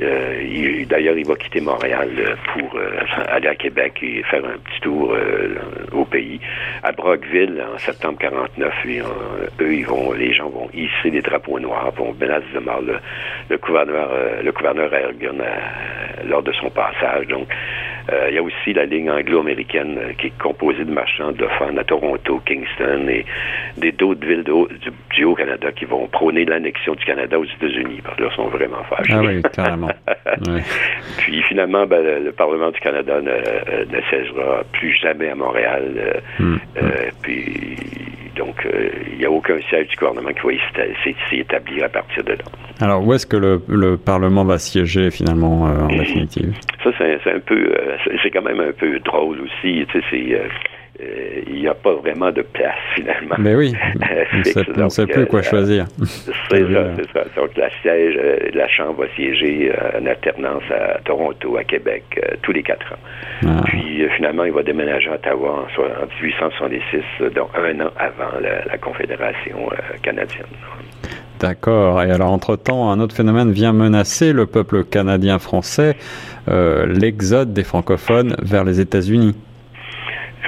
D'ailleurs, 0.00 1.16
il 1.16 1.26
va 1.26 1.36
quitter 1.36 1.60
Montréal 1.60 2.10
pour 2.52 2.78
aller 3.28 3.48
à 3.48 3.54
Québec 3.54 3.98
et 4.02 4.22
faire 4.24 4.44
un 4.44 4.58
petit 4.58 4.80
tour 4.80 5.14
au 5.92 6.04
pays. 6.04 6.40
À 6.82 6.92
Brockville, 6.92 7.62
en 7.74 7.78
septembre, 7.78 8.00
septembre 8.00 8.18
49, 8.18 8.74
eux, 9.60 9.74
ils 9.74 9.86
vont, 9.86 10.12
les 10.12 10.32
gens 10.32 10.48
vont 10.48 10.68
hisser 10.72 11.10
des 11.10 11.20
drapeaux 11.20 11.58
noirs, 11.60 11.92
vont 11.92 12.14
menacer 12.18 12.46
de 12.54 12.60
mort 12.60 12.80
le, 12.80 13.58
gouverneur, 13.58 14.08
euh, 14.10 14.42
le 14.42 14.50
Ergun 14.50 15.40
euh, 15.40 16.24
lors 16.26 16.42
de 16.42 16.52
son 16.52 16.70
passage. 16.70 17.26
Euh, 17.30 17.44
il 18.28 18.34
y 18.34 18.38
a 18.38 18.42
aussi 18.42 18.72
la 18.72 18.84
ligne 18.84 19.10
anglo-américaine 19.10 19.98
euh, 19.98 20.12
qui 20.18 20.28
est 20.28 20.38
composée 20.38 20.84
de 20.84 20.92
marchands 20.92 21.32
de 21.32 21.46
fans 21.58 21.76
à 21.76 21.84
Toronto, 21.84 22.40
Kingston 22.46 23.08
et 23.08 23.24
des 23.76 23.92
d'autres 23.92 24.26
villes 24.26 24.44
du, 24.44 25.24
Haut-Canada 25.24 25.72
qui 25.72 25.84
vont 25.84 26.06
prôner 26.08 26.44
l'annexion 26.44 26.94
du 26.94 27.04
Canada 27.04 27.38
aux 27.38 27.44
États-Unis. 27.44 28.00
Parce 28.02 28.16
que 28.16 28.24
là, 28.24 28.30
sont 28.34 28.48
vraiment 28.48 28.82
fâchés. 28.84 29.12
Ah 29.14 29.20
oui, 29.20 29.42
carrément. 29.52 29.90
Puis 31.18 31.42
finalement, 31.42 31.86
ben, 31.86 32.24
le, 32.24 32.32
Parlement 32.32 32.70
du 32.70 32.80
Canada 32.80 33.20
ne, 33.20 33.30
ne 33.30 34.00
cessera 34.10 34.62
plus 34.72 34.94
jamais 34.94 35.28
à 35.28 35.34
Montréal. 35.34 36.22
Hmm. 36.38 36.56
puis 37.22 37.76
donc, 38.36 38.66
il 39.12 39.18
n'y 39.18 39.24
a 39.24 39.30
aucun 39.30 39.58
siège 39.68 39.88
du 39.88 39.96
gouvernement 39.96 40.30
qui 40.30 40.56
va 40.56 40.84
s'y 41.02 41.36
établir 41.36 41.84
à 41.84 41.88
partir 41.88 42.24
de 42.24 42.32
là. 42.32 42.44
Alors, 42.80 43.06
où 43.06 43.12
est-ce 43.12 43.26
que 43.26 43.36
le, 43.36 43.96
Parlement 43.96 44.44
va 44.44 44.58
siéger 44.58 45.10
finalement 45.10 45.62
en 45.62 45.86
définitive? 45.88 46.54
Ça, 46.82 46.90
c'est 46.98 47.32
un 47.32 47.40
peu, 47.40 47.74
c'est 48.22 48.30
quand 48.30 48.42
même 48.42 48.60
un 48.60 48.72
peu 48.72 48.98
drôle 49.00 49.40
aussi. 49.40 49.86
Tu 49.90 50.00
sais, 50.00 50.04
c'est 50.10 50.34
euh, 50.34 50.48
il 51.46 51.60
n'y 51.60 51.68
a 51.68 51.74
pas 51.74 51.94
vraiment 51.94 52.30
de 52.30 52.42
place 52.42 52.74
finalement. 52.94 53.36
Mais 53.38 53.54
oui, 53.54 53.74
on 54.34 54.84
ne 54.84 54.88
sait 54.88 55.06
plus 55.06 55.26
quoi 55.26 55.40
euh, 55.40 55.42
choisir. 55.42 55.86
C'est 56.50 56.72
ça, 56.72 56.84
c'est 56.96 57.12
ça. 57.12 57.24
Donc 57.36 57.56
la 57.56 57.70
siège, 57.82 58.18
euh, 58.18 58.50
la 58.54 58.68
Chambre 58.68 59.02
va 59.02 59.06
siéger 59.14 59.72
en 59.94 60.04
alternance 60.06 60.62
à 60.70 60.98
Toronto, 61.04 61.56
à 61.56 61.64
Québec, 61.64 62.04
tous 62.42 62.52
les 62.52 62.62
quatre 62.62 62.92
ans. 62.92 63.46
Ah. 63.46 63.62
Puis 63.66 64.04
finalement, 64.16 64.44
il 64.44 64.52
va 64.52 64.62
déménager 64.62 65.08
à 65.10 65.14
Ottawa 65.14 65.66
en, 65.78 66.22
1866, 66.22 67.32
donc 67.34 67.50
un 67.54 67.80
an 67.80 67.90
avant 67.98 68.38
la, 68.40 68.78
Confédération 68.78 69.68
canadienne. 70.02 70.46
D'accord. 71.38 72.02
Et 72.02 72.10
alors, 72.10 72.32
entre-temps, 72.32 72.90
un 72.90 72.98
autre 73.00 73.14
phénomène 73.14 73.52
vient 73.52 73.72
menacer 73.72 74.32
le 74.32 74.46
peuple 74.46 74.84
canadien-français, 74.84 75.96
l'exode 76.48 77.52
des 77.52 77.64
francophones 77.64 78.36
vers 78.42 78.64
les 78.64 78.80
États-Unis. 78.80 79.34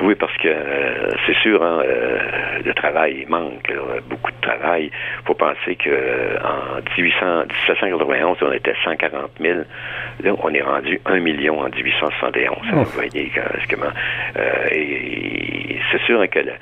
Oui, 0.01 0.15
parce 0.15 0.37
que 0.39 0.49
euh, 0.49 1.11
c'est 1.27 1.37
sûr, 1.37 1.63
hein, 1.63 1.83
euh, 1.85 2.19
le 2.65 2.75
travail 2.75 3.27
manque, 3.29 3.73
beaucoup 4.09 4.31
de 4.31 4.41
travail. 4.41 4.91
Il 4.91 5.27
faut 5.27 5.35
penser 5.35 5.77
que 5.77 5.91
euh, 5.91 6.39
en 6.43 6.81
1800, 6.97 7.45
1791, 7.67 8.39
on 8.43 8.53
était 8.53 8.75
140 8.85 9.31
000. 9.41 9.59
Là, 10.25 10.33
on 10.43 10.55
est 10.55 10.63
rendu 10.63 10.99
1 11.05 11.21
million 11.21 11.61
en 11.61 11.69
1871. 11.69 12.57
Vous 12.73 12.85
voyez 12.95 13.31
comment. 13.69 13.93
et 14.71 15.79
c'est 15.91 16.01
sûr 16.03 16.21
hein, 16.21 16.29
que 16.29 16.41
la, 16.41 16.53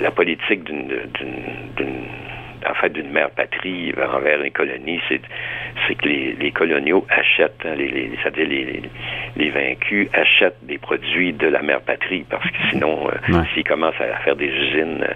la 0.00 0.10
politique 0.10 0.62
d'une 0.64 0.88
en 2.68 2.74
fait, 2.74 2.92
d'une 2.92 3.10
mère 3.10 3.30
patrie 3.30 3.92
envers 4.14 4.38
les 4.38 4.50
colonies, 4.50 5.00
c'est, 5.08 5.20
que 5.94 6.08
les, 6.08 6.50
coloniaux 6.52 7.06
achètent, 7.08 7.64
hein, 7.64 7.74
les, 7.76 8.10
c'est-à-dire 8.22 8.48
les, 9.36 9.50
vaincus 9.50 10.08
achètent 10.12 10.58
des 10.62 10.78
produits 10.78 11.32
de 11.32 11.46
la 11.46 11.62
mère 11.62 11.80
patrie, 11.80 12.24
parce 12.28 12.48
que 12.50 12.58
sinon, 12.70 13.08
euh, 13.08 13.42
s'ils 13.54 13.64
commencent 13.64 14.00
à 14.00 14.16
faire 14.24 14.36
des 14.36 14.48
usines 14.48 15.06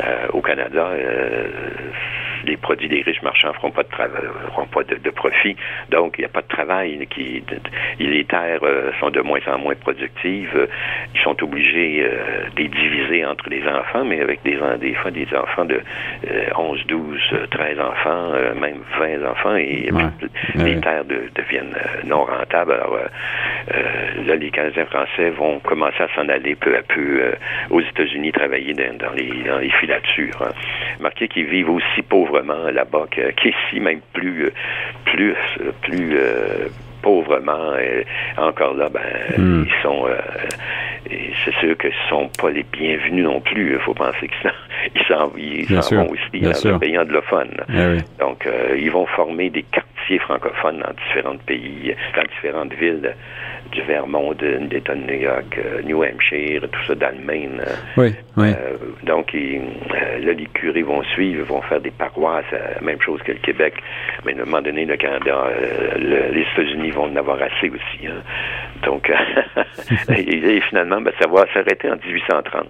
euh, 0.00 0.26
au 0.32 0.40
Canada, 0.40 0.88
euh, 0.92 1.48
les 2.44 2.56
produits 2.56 2.88
des 2.88 3.02
riches 3.02 3.22
marchands 3.22 3.52
feront 3.54 3.70
pas 3.70 3.82
de 3.82 3.88
travail, 3.88 4.22
feront 4.52 4.66
pas 4.66 4.82
de, 4.84 5.10
profit. 5.10 5.56
Donc, 5.90 6.14
il 6.18 6.22
n'y 6.22 6.26
a 6.26 6.28
pas 6.28 6.42
de 6.42 6.48
travail. 6.48 7.06
Qui, 7.10 7.42
les 7.98 8.24
terres 8.24 8.60
euh, 8.62 8.90
sont 9.00 9.10
de 9.10 9.20
moins 9.20 9.40
en 9.46 9.58
moins 9.58 9.74
productives. 9.74 10.68
Ils 11.14 11.20
sont 11.20 11.42
obligés 11.42 12.02
euh, 12.02 12.48
de 12.54 12.62
les 12.62 12.68
diviser 12.68 13.24
entre 13.24 13.48
les 13.48 13.66
enfants, 13.66 14.04
mais 14.04 14.20
avec 14.20 14.42
des, 14.42 14.58
des 14.80 14.94
fois 14.94 15.10
des 15.10 15.26
enfants 15.34 15.64
de 15.64 15.80
11, 16.56 16.86
12, 16.86 17.20
13 17.50 17.80
enfants, 17.80 18.32
euh, 18.34 18.54
même 18.54 18.80
20 18.98 19.30
enfants, 19.30 19.56
et 19.56 19.88
les 20.54 20.80
terres 20.80 21.04
deviennent 21.04 21.76
non 22.04 22.24
rentables. 22.24 22.72
Alors, 22.72 22.98
là, 24.26 24.36
les 24.36 24.50
Canadiens 24.50 24.86
français 24.86 25.30
vont 25.30 25.58
commencer 25.60 26.02
à 26.02 26.08
s'en 26.14 26.28
aller 26.28 26.54
peu 26.54 26.76
à 26.76 26.82
peu 26.82 27.32
aux 27.70 27.80
États-Unis 27.80 28.32
travailler 28.32 28.74
dans, 28.74 29.12
les, 29.12 29.42
dans 29.46 29.58
les 29.58 29.70
filatures. 29.70 30.42
Hein. 30.42 30.52
Marquez 31.00 31.28
qu'ils 31.28 31.46
vivent 31.46 31.70
aussi 31.70 32.02
pauvres 32.02 32.33
là-bas 32.42 33.06
qu'ici, 33.10 33.80
même 33.80 34.00
plus, 34.12 34.50
plus, 35.04 35.34
plus 35.82 36.16
euh, 36.16 36.68
pauvrement. 37.02 37.76
Et 37.76 38.04
encore 38.36 38.74
là, 38.74 38.88
ben, 38.88 39.00
hmm. 39.38 39.64
ils 39.66 39.82
sont. 39.82 40.06
Euh, 40.06 40.18
c'est 41.44 41.54
sûr 41.56 41.76
qu'ils 41.76 41.90
ne 41.90 42.08
sont 42.08 42.30
pas 42.40 42.50
les 42.50 42.64
bienvenus 42.72 43.24
non 43.24 43.40
plus. 43.40 43.74
Il 43.74 43.78
faut 43.80 43.94
penser 43.94 44.28
qu'ils 44.28 45.06
s'en 45.06 45.28
vont 45.28 46.08
aussi 46.10 46.40
dans 46.40 46.66
un 46.66 46.78
pays 46.78 46.98
anglophone. 46.98 47.50
Donc, 48.18 48.46
euh, 48.46 48.76
ils 48.78 48.90
vont 48.90 49.06
former 49.06 49.50
des 49.50 49.64
quartiers 50.04 50.18
francophones 50.18 50.80
dans 50.80 50.92
différents 50.92 51.36
pays, 51.46 51.94
dans 52.16 52.22
différentes 52.22 52.74
villes 52.74 53.14
du 53.72 53.82
Vermont, 53.82 54.34
de, 54.34 54.58
d'État 54.66 54.94
de 54.94 55.00
New 55.00 55.20
York, 55.20 55.58
euh, 55.58 55.82
New 55.82 56.02
Hampshire, 56.04 56.62
tout 56.70 56.84
ça 56.86 56.94
d'Allemagne. 56.94 57.60
Euh, 57.60 57.74
oui, 57.96 58.14
oui. 58.36 58.48
Euh, 58.48 58.76
donc, 59.04 59.32
là, 59.32 60.32
les 60.32 60.46
curés 60.52 60.82
vont 60.82 61.02
suivre, 61.14 61.44
vont 61.46 61.62
faire 61.62 61.80
des 61.80 61.90
paroisses, 61.90 62.44
même 62.82 63.00
chose 63.00 63.20
que 63.22 63.32
le 63.32 63.38
Québec. 63.38 63.74
Mais 64.24 64.32
à 64.32 64.42
un 64.42 64.44
moment 64.44 64.62
donné, 64.62 64.84
le 64.84 64.96
Canada, 64.96 65.48
les 65.98 66.46
États-Unis 66.52 66.90
vont 66.90 67.04
en 67.04 67.16
avoir 67.16 67.38
assez 67.42 67.70
aussi. 67.70 68.06
Hein. 68.06 68.22
Donc, 68.84 69.10
et, 70.16 70.60
finalement, 70.68 71.00
ben, 71.00 71.12
ça 71.20 71.28
va 71.28 71.46
s'arrêter 71.52 71.90
en 71.90 71.96
1830. 71.96 72.66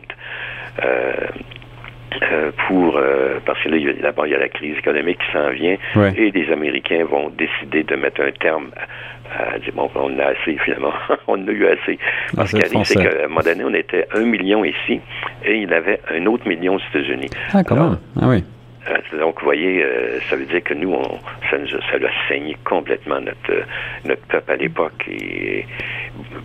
Pour 2.68 2.98
parce 3.44 3.60
que 3.62 3.68
là, 3.68 3.92
d'abord 4.02 4.26
il 4.26 4.32
y 4.32 4.34
a 4.34 4.38
la 4.38 4.48
crise 4.48 4.76
économique 4.78 5.18
qui 5.18 5.32
s'en 5.32 5.50
vient 5.50 5.76
et 6.16 6.30
les 6.30 6.52
Américains 6.52 7.04
vont 7.04 7.30
décider 7.30 7.82
de 7.82 7.96
mettre 7.96 8.20
un 8.22 8.32
terme 8.32 8.70
elle 9.54 9.60
dit, 9.62 9.70
bon, 9.74 9.90
on 9.94 10.18
a 10.18 10.26
assez, 10.26 10.56
finalement. 10.64 10.92
on 11.26 11.34
en 11.34 11.48
a 11.48 11.50
eu 11.50 11.66
assez. 11.66 11.98
Ah, 12.02 12.36
Parce 12.36 12.52
qu'à 12.52 12.66
c'est 12.84 12.94
qu'à 12.94 13.24
un 13.24 13.28
moment 13.28 13.40
donné, 13.40 13.64
on 13.64 13.74
était 13.74 14.06
un 14.14 14.20
million 14.20 14.64
ici 14.64 15.00
et 15.44 15.56
il 15.56 15.72
avait 15.72 16.00
un 16.10 16.26
autre 16.26 16.46
million 16.46 16.76
aux 16.76 16.80
États-Unis. 16.96 17.30
Ah, 17.52 17.64
comment? 17.64 17.96
Ah 18.20 18.28
oui. 18.28 18.44
Euh, 18.88 19.18
donc, 19.18 19.38
vous 19.40 19.44
voyez, 19.44 19.82
euh, 19.82 20.18
ça 20.28 20.36
veut 20.36 20.44
dire 20.44 20.62
que 20.62 20.74
nous, 20.74 20.92
on, 20.92 21.18
ça, 21.50 21.58
nous 21.58 21.74
a, 21.74 21.80
ça 21.90 21.96
a 21.96 22.28
saigné 22.28 22.56
complètement 22.64 23.20
notre, 23.20 23.50
euh, 23.50 23.62
notre 24.04 24.22
peuple 24.26 24.52
à 24.52 24.56
l'époque. 24.56 25.04
Et 25.08 25.66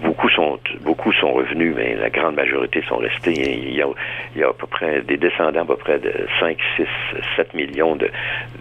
beaucoup 0.02 0.30
sont, 0.30 0.60
beaucoup 0.82 1.12
sont 1.13 1.34
revenus, 1.34 1.73
mais 1.75 1.95
la 1.95 2.10
grande 2.10 2.36
majorité 2.36 2.82
sont 2.88 2.97
restés. 2.97 3.34
il, 3.34 3.75
y 3.75 3.82
a, 3.82 3.88
il 4.36 4.41
y 4.41 4.43
a 4.43 4.49
à 4.49 4.54
peu 4.54 4.67
près 4.67 5.02
des 5.02 5.17
descendants, 5.17 5.62
à 5.62 5.65
peu 5.65 5.75
près 5.75 5.99
de 5.99 6.12
5, 6.39 6.58
6, 6.78 6.86
7 7.36 7.54
millions 7.54 7.95
de, 7.95 8.10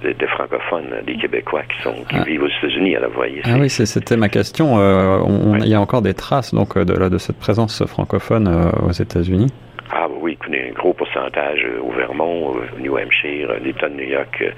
de, 0.03 0.27
francophones, 0.27 1.03
des 1.07 1.17
Québécois 1.17 1.63
qui, 1.63 1.83
sont, 1.83 1.95
qui 2.09 2.17
ah. 2.17 2.25
vivent 2.25 2.43
aux 2.43 2.49
États-Unis. 2.49 2.97
Alors, 2.97 3.11
vous 3.11 3.17
voyez. 3.17 3.43
Ah 3.45 3.57
oui, 3.59 3.71
c'était 3.71 4.17
ma 4.17 4.29
question. 4.29 4.77
Il 5.59 5.69
y 5.69 5.75
a 5.75 5.81
encore 5.81 6.03
des 6.03 6.15
traces 6.15 6.53
donc, 6.53 6.77
de, 6.77 7.09
de 7.09 7.19
cette 7.19 7.39
présence 7.39 7.85
francophone 7.87 8.73
aux 8.83 8.93
États-Unis? 8.93 9.53
Oui, 10.21 10.39
un 10.51 10.73
gros 10.73 10.93
pourcentage 10.93 11.65
euh, 11.65 11.81
au 11.81 11.91
Vermont, 11.93 12.49
au 12.49 12.81
New 12.81 12.97
Hampshire, 12.97 13.53
l'État 13.63 13.89
de 13.89 13.95
New 13.95 14.09
York. 14.09 14.43
Euh, 14.43 14.51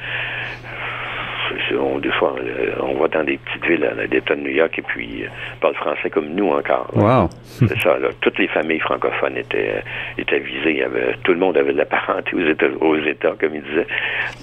on, 1.79 1.99
des 1.99 2.11
fois, 2.12 2.35
on 2.81 2.94
va 2.94 3.09
dans 3.09 3.25
des 3.25 3.38
petites 3.38 3.66
villes 3.66 3.88
l'État 4.11 4.35
de 4.35 4.40
New 4.40 4.51
York 4.51 4.79
et 4.79 4.83
puis 4.83 5.25
on 5.57 5.61
parle 5.61 5.75
français 5.75 6.11
comme 6.11 6.29
nous 6.29 6.49
encore. 6.51 6.88
Wow. 6.94 7.29
C'est 7.42 7.81
ça. 7.81 7.99
Là. 7.99 8.09
Toutes 8.20 8.38
les 8.38 8.49
familles 8.49 8.81
francophones 8.81 9.37
étaient, 9.37 9.83
étaient 10.18 10.38
visées. 10.38 10.70
Il 10.70 10.79
y 10.79 10.83
avait, 10.83 11.16
tout 11.25 11.33
le 11.33 11.38
monde 11.38 11.57
avait 11.57 11.73
de 11.73 11.79
la 11.79 11.87
parenté 11.87 12.35
aux 12.35 12.46
États, 12.46 12.68
aux 12.81 12.96
États 12.96 13.35
comme 13.40 13.55
il 13.55 13.62
disait. 13.62 13.87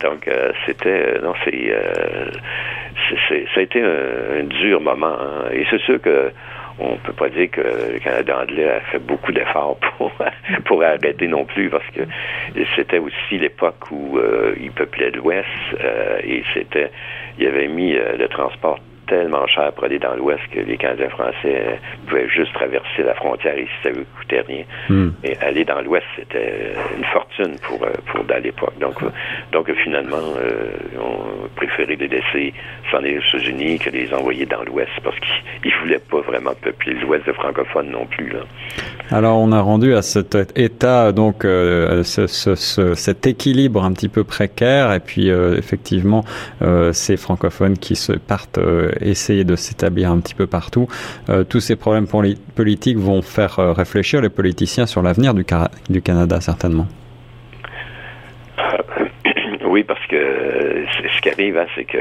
Donc 0.03 0.27
euh, 0.27 0.51
c'était, 0.65 1.19
non, 1.21 1.33
c'est, 1.45 1.73
ça 3.53 3.59
a 3.59 3.61
été 3.61 3.81
un, 3.81 4.43
dur 4.43 4.81
moment. 4.81 5.17
Hein. 5.19 5.49
Et 5.53 5.65
c'est 5.69 5.81
sûr 5.81 6.01
que 6.01 6.31
on 6.79 6.97
peut 6.97 7.13
pas 7.13 7.29
dire 7.29 7.49
que 7.51 7.61
le 7.61 7.99
Canada 7.99 8.39
anglais 8.41 8.69
a 8.69 8.79
fait 8.81 8.99
beaucoup 8.99 9.31
d'efforts 9.31 9.77
pour, 9.97 10.11
pour 10.65 10.83
arrêter 10.83 11.27
non 11.27 11.45
plus, 11.45 11.69
parce 11.69 11.87
que 11.87 12.01
c'était 12.75 12.99
aussi 12.99 13.37
l'époque 13.39 13.91
où 13.91 14.17
euh, 14.17 14.55
il 14.59 14.71
peuplait 14.71 15.11
l'Ouest 15.11 15.47
euh, 15.79 16.19
et 16.23 16.43
c'était, 16.53 16.91
il 17.39 17.47
avait 17.47 17.67
mis 17.67 17.95
euh, 17.95 18.17
le 18.17 18.27
transport 18.27 18.79
tellement 19.07 19.47
cher 19.47 19.71
pour 19.73 19.85
aller 19.85 19.99
dans 19.99 20.15
l'Ouest 20.15 20.41
que 20.51 20.59
les 20.59 20.77
Canadiens 20.77 21.09
français 21.09 21.79
pouvaient 22.07 22.29
juste 22.29 22.53
traverser 22.53 23.03
la 23.03 23.13
frontière 23.15 23.57
ici, 23.57 23.71
ça 23.83 23.89
ne 23.89 24.03
coûtait 24.17 24.41
rien. 24.41 24.63
Hmm. 24.89 25.09
Et 25.23 25.37
aller 25.39 25.65
dans 25.65 25.81
l'Ouest, 25.81 26.05
c'était 26.15 26.73
une 26.97 27.05
fortune 27.05 27.57
pour, 27.63 27.83
euh, 27.83 27.91
pour 28.11 28.23
à 28.29 28.39
l'époque. 28.39 28.77
Donc, 28.79 28.95
donc 29.51 29.71
finalement, 29.83 30.17
euh, 30.17 30.71
on 30.99 31.47
préférait 31.55 31.95
les 31.95 32.07
laisser 32.07 32.53
s'en 32.91 32.97
aller 32.97 33.17
aux 33.17 33.37
États-Unis 33.37 33.79
que 33.79 33.89
les 33.89 34.13
envoyer 34.13 34.45
dans 34.45 34.63
l'Ouest 34.63 34.91
parce 35.03 35.17
qu'ils 35.19 35.71
ne 35.71 35.77
voulaient 35.79 36.03
pas 36.11 36.21
vraiment 36.21 36.53
peupler 36.61 36.93
l'Ouest 36.95 37.25
de 37.25 37.33
francophones 37.33 37.89
non 37.89 38.05
plus. 38.05 38.29
Là. 38.29 38.41
Alors, 39.09 39.39
on 39.39 39.51
a 39.51 39.61
rendu 39.61 39.93
à 39.95 40.01
cet 40.01 40.35
état, 40.57 41.11
donc, 41.11 41.45
euh, 41.45 42.03
ce, 42.03 42.27
ce, 42.27 42.93
cet 42.93 43.25
équilibre 43.25 43.83
un 43.83 43.93
petit 43.93 44.09
peu 44.09 44.23
précaire, 44.23 44.91
et 44.93 44.99
puis 44.99 45.29
effectivement, 45.29 46.23
ces 46.91 47.17
francophones 47.17 47.77
qui 47.77 47.95
se 47.95 48.13
partent 48.13 48.59
essayer 49.01 49.43
de 49.43 49.55
s'établir 49.55 50.11
un 50.11 50.19
petit 50.19 50.35
peu 50.35 50.47
partout. 50.47 50.87
Euh, 51.29 51.43
tous 51.43 51.59
ces 51.59 51.75
problèmes 51.75 52.07
politiques 52.55 52.97
vont 52.97 53.21
faire 53.21 53.59
euh, 53.59 53.73
réfléchir 53.73 54.21
les 54.21 54.29
politiciens 54.29 54.85
sur 54.85 55.01
l'avenir 55.01 55.33
du, 55.33 55.43
Canada, 55.43 56.41
certainement. 56.41 56.87
Euh, 58.59 59.05
oui, 59.65 59.83
parce 59.83 60.05
que 60.07 60.85
ce 61.15 61.21
qui 61.21 61.29
arrive, 61.29 61.57
hein, 61.57 61.65
c'est 61.75 61.85
que 61.85 61.97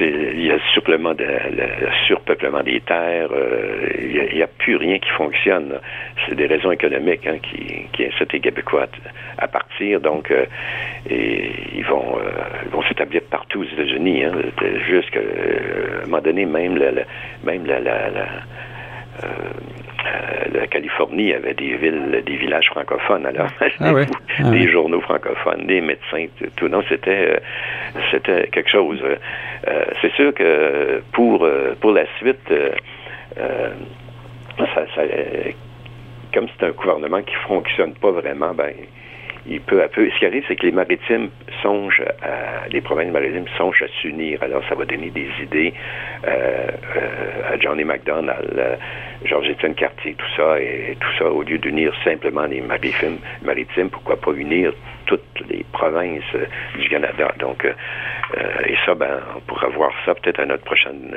il 0.00 0.46
y 0.46 0.50
a 0.50 0.54
le 0.54 1.14
de, 1.14 1.24
le, 1.24 1.90
surpeuplement 2.06 2.62
des 2.62 2.80
terres, 2.80 3.28
euh, 3.32 3.88
il 3.98 4.36
n'y 4.36 4.42
a, 4.42 4.46
plus 4.46 4.76
rien 4.76 4.98
qui 4.98 5.08
fonctionne. 5.10 5.80
C'est 6.26 6.34
des 6.34 6.46
raisons 6.46 6.70
économiques 6.70 7.26
hein, 7.26 7.38
qui, 7.42 7.86
qui 7.92 8.06
incitent 8.06 8.32
les 8.32 8.40
Québécois 8.40 8.86
à, 9.38 9.48
partir, 9.48 10.00
donc 10.00 10.30
euh, 10.30 10.46
et 11.08 11.50
ils 11.74 11.84
vont 11.84 12.18
vont 12.70 12.82
s'établir 12.84 13.22
partout 13.30 13.60
aux 13.60 13.64
États-Unis, 13.64 14.24
hein, 14.24 14.32
jusqu'à 14.88 15.20
un 15.20 16.06
moment 16.06 16.22
donné, 16.22 16.46
même 16.46 16.76
la, 16.76 16.92
même 17.44 17.66
la, 17.66 17.80
la, 17.80 18.10
la 18.10 18.26
euh, 19.24 19.28
la 20.52 20.66
Californie 20.66 21.32
avait 21.32 21.54
des 21.54 21.76
villes, 21.76 22.22
des 22.24 22.36
villages 22.36 22.68
francophones. 22.68 23.26
Alors, 23.26 23.48
ah 23.60 23.66
ah 24.38 24.50
des 24.50 24.68
journaux 24.70 25.00
francophones, 25.00 25.66
des 25.66 25.80
médecins, 25.80 26.26
tout. 26.56 26.68
Non, 26.68 26.82
c'était, 26.88 27.36
euh, 27.36 27.38
c'était 28.10 28.48
quelque 28.48 28.70
chose. 28.70 29.00
Euh, 29.02 29.84
c'est 30.00 30.12
sûr 30.12 30.34
que 30.34 31.02
pour 31.12 31.48
pour 31.80 31.92
la 31.92 32.04
suite, 32.18 32.52
comme 36.32 36.46
c'est 36.58 36.66
un 36.66 36.70
gouvernement 36.70 37.22
qui 37.22 37.34
fonctionne 37.46 37.94
pas 37.94 38.10
vraiment, 38.10 38.52
ben 38.54 38.72
il 39.48 39.60
peut 39.60 39.82
à 39.82 39.88
peu. 39.88 40.08
Ce 40.10 40.18
qui 40.18 40.26
arrive, 40.26 40.44
c'est 40.48 40.56
que 40.56 40.66
les 40.66 40.72
maritimes 40.72 41.30
songent 41.62 42.02
à, 42.22 42.68
les 42.68 42.80
provinces 42.80 43.12
maritimes 43.12 43.46
songent 43.56 43.82
à 43.82 43.88
s'unir. 44.00 44.42
Alors, 44.42 44.62
ça 44.68 44.74
va 44.74 44.84
donner 44.84 45.10
des 45.10 45.28
idées 45.42 45.72
euh, 46.26 46.66
euh, 46.96 47.52
à 47.54 47.58
Johnny 47.58 47.84
McDonald, 47.84 48.52
euh, 48.56 48.76
Georges-Étienne 49.24 49.74
Cartier, 49.74 50.14
tout 50.14 50.36
ça, 50.36 50.60
et 50.60 50.96
tout 51.00 51.18
ça, 51.18 51.30
au 51.30 51.42
lieu 51.42 51.58
d'unir 51.58 51.92
simplement 52.04 52.44
les 52.46 52.60
maritimes, 52.60 53.18
maritimes, 53.42 53.90
pourquoi 53.90 54.16
pas 54.16 54.32
unir 54.32 54.72
toutes 55.06 55.22
les 55.48 55.64
provinces 55.72 56.24
du 56.78 56.88
Canada? 56.88 57.32
Donc, 57.38 57.64
et 57.64 58.74
ça, 58.84 58.94
ben, 58.94 59.20
on 59.36 59.40
pourra 59.40 59.68
voir 59.68 59.92
ça 60.04 60.14
peut-être 60.16 60.40
à 60.40 60.46
notre 60.46 60.64
prochaine 60.64 61.14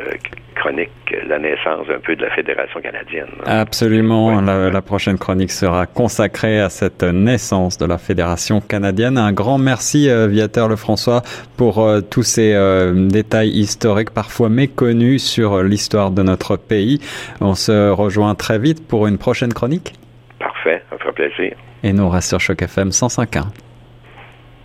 chronique, 0.55 0.91
la 1.27 1.39
naissance 1.39 1.87
un 1.89 1.99
peu 1.99 2.15
de 2.15 2.23
la 2.23 2.29
Fédération 2.29 2.79
canadienne. 2.81 3.29
Absolument. 3.47 4.39
La, 4.41 4.69
la, 4.69 4.81
prochaine 4.83 5.17
chronique 5.17 5.49
sera 5.49 5.87
consacrée 5.87 6.59
à 6.59 6.69
cette 6.69 7.01
naissance 7.01 7.79
de 7.79 7.87
la 7.87 7.97
Fédération 7.97 8.18
canadienne. 8.67 9.17
Un 9.17 9.31
grand 9.31 9.57
merci, 9.57 10.09
euh, 10.09 10.27
Viateur 10.27 10.67
Lefrançois, 10.67 11.21
pour 11.57 11.79
euh, 11.79 12.01
tous 12.01 12.23
ces 12.23 12.53
euh, 12.53 13.07
détails 13.07 13.49
historiques 13.49 14.11
parfois 14.11 14.49
méconnus 14.49 15.23
sur 15.23 15.63
l'histoire 15.63 16.11
de 16.11 16.23
notre 16.23 16.57
pays. 16.57 16.99
On 17.41 17.55
se 17.55 17.89
rejoint 17.89 18.35
très 18.35 18.59
vite 18.59 18.85
pour 18.87 19.07
une 19.07 19.17
prochaine 19.17 19.53
chronique. 19.53 19.93
Parfait, 20.39 20.81
ça 20.89 20.97
fera 20.97 21.11
plaisir. 21.11 21.55
Et 21.83 21.93
nous 21.93 22.09
reste 22.09 22.29
sur 22.29 22.39
Choc 22.39 22.61
FM 22.61 22.89
105.1. 22.89 23.68